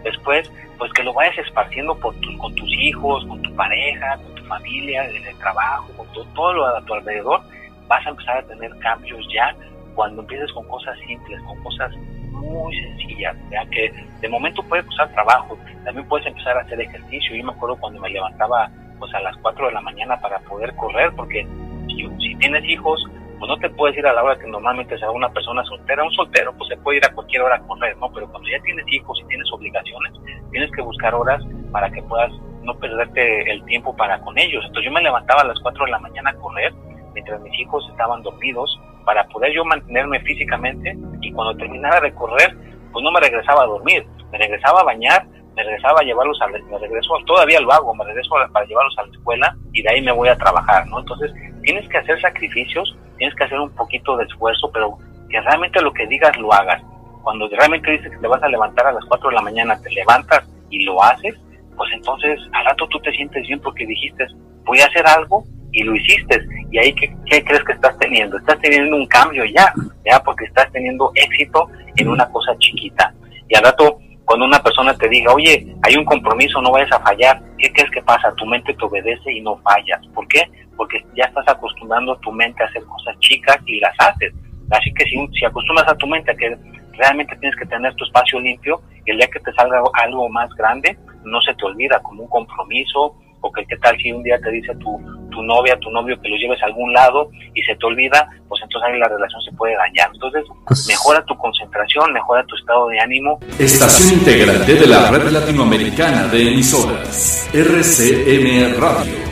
Después, 0.02 0.50
pues 0.78 0.90
que 0.94 1.02
lo 1.02 1.12
vayas 1.12 1.36
esparciendo 1.36 1.94
por 1.98 2.14
con 2.38 2.54
tus 2.54 2.72
hijos, 2.72 3.26
con 3.26 3.42
tu 3.42 3.54
pareja, 3.54 4.16
con 4.16 4.34
tu 4.34 4.44
familia, 4.46 5.06
en 5.06 5.26
el 5.26 5.36
trabajo, 5.36 5.92
con 5.94 6.06
todo 6.32 6.54
lo 6.54 6.66
a 6.66 6.80
tu 6.86 6.94
alrededor, 6.94 7.42
vas 7.86 8.06
a 8.06 8.08
empezar 8.08 8.38
a 8.38 8.42
tener 8.44 8.78
cambios 8.78 9.20
ya 9.30 9.54
cuando 9.94 10.22
empieces 10.22 10.50
con 10.52 10.66
cosas 10.68 10.98
simples, 11.06 11.38
con 11.42 11.62
cosas 11.62 11.94
muy 12.30 12.74
sencillas, 12.80 13.36
ya 13.50 13.66
que 13.66 13.92
de 14.22 14.28
momento 14.30 14.62
puede 14.62 14.82
costar 14.84 15.12
trabajo, 15.12 15.58
también 15.84 16.08
puedes 16.08 16.26
empezar 16.26 16.56
a 16.56 16.62
hacer 16.62 16.80
ejercicio. 16.80 17.36
Yo 17.36 17.44
me 17.44 17.52
acuerdo 17.52 17.76
cuando 17.76 18.00
me 18.00 18.08
levantaba 18.08 18.70
pues 18.98 19.12
a 19.14 19.20
las 19.20 19.36
4 19.38 19.66
de 19.66 19.72
la 19.72 19.80
mañana 19.80 20.18
para 20.20 20.38
poder 20.40 20.74
correr, 20.76 21.12
porque 21.16 21.46
si, 21.88 22.08
si 22.18 22.34
tienes 22.36 22.64
hijos, 22.64 23.02
pues 23.38 23.48
no 23.48 23.56
te 23.58 23.70
puedes 23.70 23.96
ir 23.96 24.06
a 24.06 24.12
la 24.12 24.22
hora 24.22 24.38
que 24.38 24.46
normalmente 24.46 24.98
sea 24.98 25.10
una 25.10 25.30
persona 25.30 25.64
soltera. 25.64 26.02
Un 26.02 26.12
soltero 26.12 26.52
pues 26.56 26.68
se 26.68 26.76
puede 26.78 26.98
ir 26.98 27.04
a 27.04 27.12
cualquier 27.12 27.42
hora 27.42 27.56
a 27.56 27.60
correr, 27.60 27.96
¿no? 27.98 28.10
Pero 28.12 28.28
cuando 28.30 28.48
ya 28.48 28.60
tienes 28.62 28.84
hijos 28.88 29.18
y 29.22 29.28
tienes 29.28 29.50
obligaciones, 29.52 30.12
tienes 30.50 30.70
que 30.72 30.82
buscar 30.82 31.14
horas 31.14 31.42
para 31.70 31.90
que 31.90 32.02
puedas 32.02 32.32
no 32.62 32.74
perderte 32.78 33.50
el 33.50 33.64
tiempo 33.64 33.96
para 33.96 34.20
con 34.20 34.36
ellos. 34.38 34.64
Entonces 34.66 34.84
yo 34.84 34.92
me 34.92 35.02
levantaba 35.02 35.42
a 35.42 35.46
las 35.46 35.58
4 35.60 35.84
de 35.84 35.90
la 35.90 35.98
mañana 35.98 36.30
a 36.30 36.34
correr 36.34 36.72
mientras 37.14 37.40
mis 37.40 37.58
hijos 37.60 37.86
estaban 37.90 38.22
dormidos 38.22 38.78
para 39.04 39.26
poder 39.28 39.52
yo 39.52 39.64
mantenerme 39.64 40.20
físicamente 40.20 40.96
y 41.20 41.32
cuando 41.32 41.56
terminara 41.56 42.00
de 42.00 42.12
correr 42.12 42.54
pues 42.92 43.02
no 43.02 43.10
me 43.10 43.20
regresaba 43.20 43.62
a 43.62 43.66
dormir, 43.66 44.06
me 44.30 44.38
regresaba 44.38 44.80
a 44.80 44.84
bañar, 44.84 45.26
me 45.58 45.64
regresaba 45.64 46.00
a 46.00 46.04
llevarlos 46.04 46.40
a 46.40 46.46
me 46.46 46.78
regreso, 46.78 47.14
todavía 47.26 47.60
lo 47.60 47.72
hago, 47.72 47.92
me 47.92 48.04
regreso 48.04 48.30
para 48.52 48.64
llevarlos 48.64 48.96
a 48.96 49.02
la 49.02 49.12
escuela 49.12 49.56
y 49.72 49.82
de 49.82 49.90
ahí 49.90 50.00
me 50.00 50.12
voy 50.12 50.28
a 50.28 50.36
trabajar, 50.36 50.86
¿no? 50.86 51.00
Entonces 51.00 51.32
tienes 51.64 51.88
que 51.88 51.98
hacer 51.98 52.20
sacrificios, 52.20 52.96
tienes 53.16 53.34
que 53.34 53.42
hacer 53.42 53.58
un 53.58 53.70
poquito 53.70 54.16
de 54.16 54.24
esfuerzo, 54.24 54.70
pero 54.72 54.96
que 55.28 55.40
realmente 55.40 55.82
lo 55.82 55.92
que 55.92 56.06
digas 56.06 56.36
lo 56.38 56.52
hagas. 56.52 56.80
Cuando 57.24 57.48
realmente 57.48 57.90
dices 57.90 58.12
que 58.12 58.18
te 58.18 58.28
vas 58.28 58.40
a 58.40 58.48
levantar 58.48 58.86
a 58.86 58.92
las 58.92 59.04
4 59.06 59.30
de 59.30 59.34
la 59.34 59.42
mañana, 59.42 59.82
te 59.82 59.90
levantas 59.90 60.48
y 60.70 60.84
lo 60.84 61.02
haces, 61.02 61.34
pues 61.76 61.90
entonces 61.92 62.38
al 62.52 62.64
rato 62.64 62.86
tú 62.86 63.00
te 63.00 63.10
sientes 63.10 63.44
bien 63.44 63.60
porque 63.60 63.84
dijiste, 63.84 64.28
voy 64.64 64.78
a 64.78 64.86
hacer 64.86 65.04
algo 65.08 65.42
y 65.72 65.82
lo 65.82 65.96
hiciste. 65.96 66.40
Y 66.70 66.78
ahí, 66.78 66.92
¿qué, 66.92 67.12
¿qué, 67.26 67.42
crees 67.42 67.64
que 67.64 67.72
estás 67.72 67.98
teniendo? 67.98 68.38
Estás 68.38 68.60
teniendo 68.60 68.94
un 68.94 69.06
cambio 69.08 69.44
ya, 69.44 69.72
ya, 70.04 70.22
porque 70.22 70.44
estás 70.44 70.70
teniendo 70.70 71.10
éxito 71.16 71.68
en 71.96 72.08
una 72.08 72.28
cosa 72.30 72.56
chiquita. 72.58 73.12
Y 73.48 73.56
al 73.56 73.64
rato 73.64 73.98
cuando 74.28 74.44
una 74.44 74.62
persona 74.62 74.92
te 74.92 75.08
diga, 75.08 75.32
oye, 75.32 75.74
hay 75.80 75.96
un 75.96 76.04
compromiso, 76.04 76.60
no 76.60 76.70
vayas 76.70 76.92
a 76.92 77.00
fallar, 77.00 77.40
¿qué 77.56 77.72
crees 77.72 77.90
que 77.90 78.02
pasa? 78.02 78.30
Tu 78.34 78.44
mente 78.44 78.74
te 78.74 78.84
obedece 78.84 79.32
y 79.32 79.40
no 79.40 79.56
fallas. 79.56 80.06
¿Por 80.08 80.28
qué? 80.28 80.42
Porque 80.76 81.02
ya 81.16 81.24
estás 81.24 81.48
acostumbrando 81.48 82.14
tu 82.18 82.30
mente 82.30 82.62
a 82.62 82.66
hacer 82.66 82.84
cosas 82.84 83.18
chicas 83.20 83.56
y 83.64 83.80
las 83.80 83.94
haces. 83.98 84.34
Así 84.70 84.92
que 84.92 85.04
si, 85.04 85.16
si 85.32 85.46
acostumbras 85.46 85.88
a 85.88 85.96
tu 85.96 86.06
mente 86.06 86.30
a 86.30 86.34
que 86.34 86.58
realmente 86.98 87.34
tienes 87.36 87.58
que 87.58 87.64
tener 87.64 87.94
tu 87.94 88.04
espacio 88.04 88.38
limpio 88.38 88.82
el 89.06 89.16
día 89.16 89.28
que 89.28 89.40
te 89.40 89.50
salga 89.54 89.80
algo 89.94 90.28
más 90.28 90.50
grande, 90.56 90.98
no 91.24 91.40
se 91.40 91.54
te 91.54 91.64
olvida 91.64 91.98
como 92.00 92.24
un 92.24 92.28
compromiso 92.28 93.16
o 93.40 93.50
que 93.50 93.64
qué 93.64 93.78
tal 93.78 93.96
si 93.96 94.12
un 94.12 94.22
día 94.22 94.38
te 94.40 94.50
dice 94.50 94.74
tu, 94.76 95.00
tu 95.38 95.42
novia, 95.44 95.78
tu 95.78 95.90
novio 95.90 96.20
que 96.20 96.28
lo 96.28 96.36
lleves 96.36 96.60
a 96.62 96.66
algún 96.66 96.92
lado 96.92 97.30
y 97.54 97.62
se 97.62 97.76
te 97.76 97.86
olvida, 97.86 98.28
pues 98.48 98.60
entonces 98.60 98.90
ahí 98.90 98.98
la 98.98 99.06
relación 99.06 99.40
se 99.42 99.52
puede 99.52 99.76
dañar. 99.76 100.10
Entonces, 100.12 100.44
pues 100.66 100.84
mejora 100.88 101.24
tu 101.24 101.36
concentración, 101.36 102.12
mejora 102.12 102.44
tu 102.44 102.56
estado 102.56 102.88
de 102.88 102.98
ánimo. 102.98 103.38
Estación 103.58 104.18
integrante 104.18 104.74
de 104.74 104.86
la 104.86 105.10
red 105.12 105.30
latinoamericana 105.30 106.26
de 106.26 106.42
emisoras, 106.42 107.48
RCM 107.52 108.80
Radio 108.80 109.18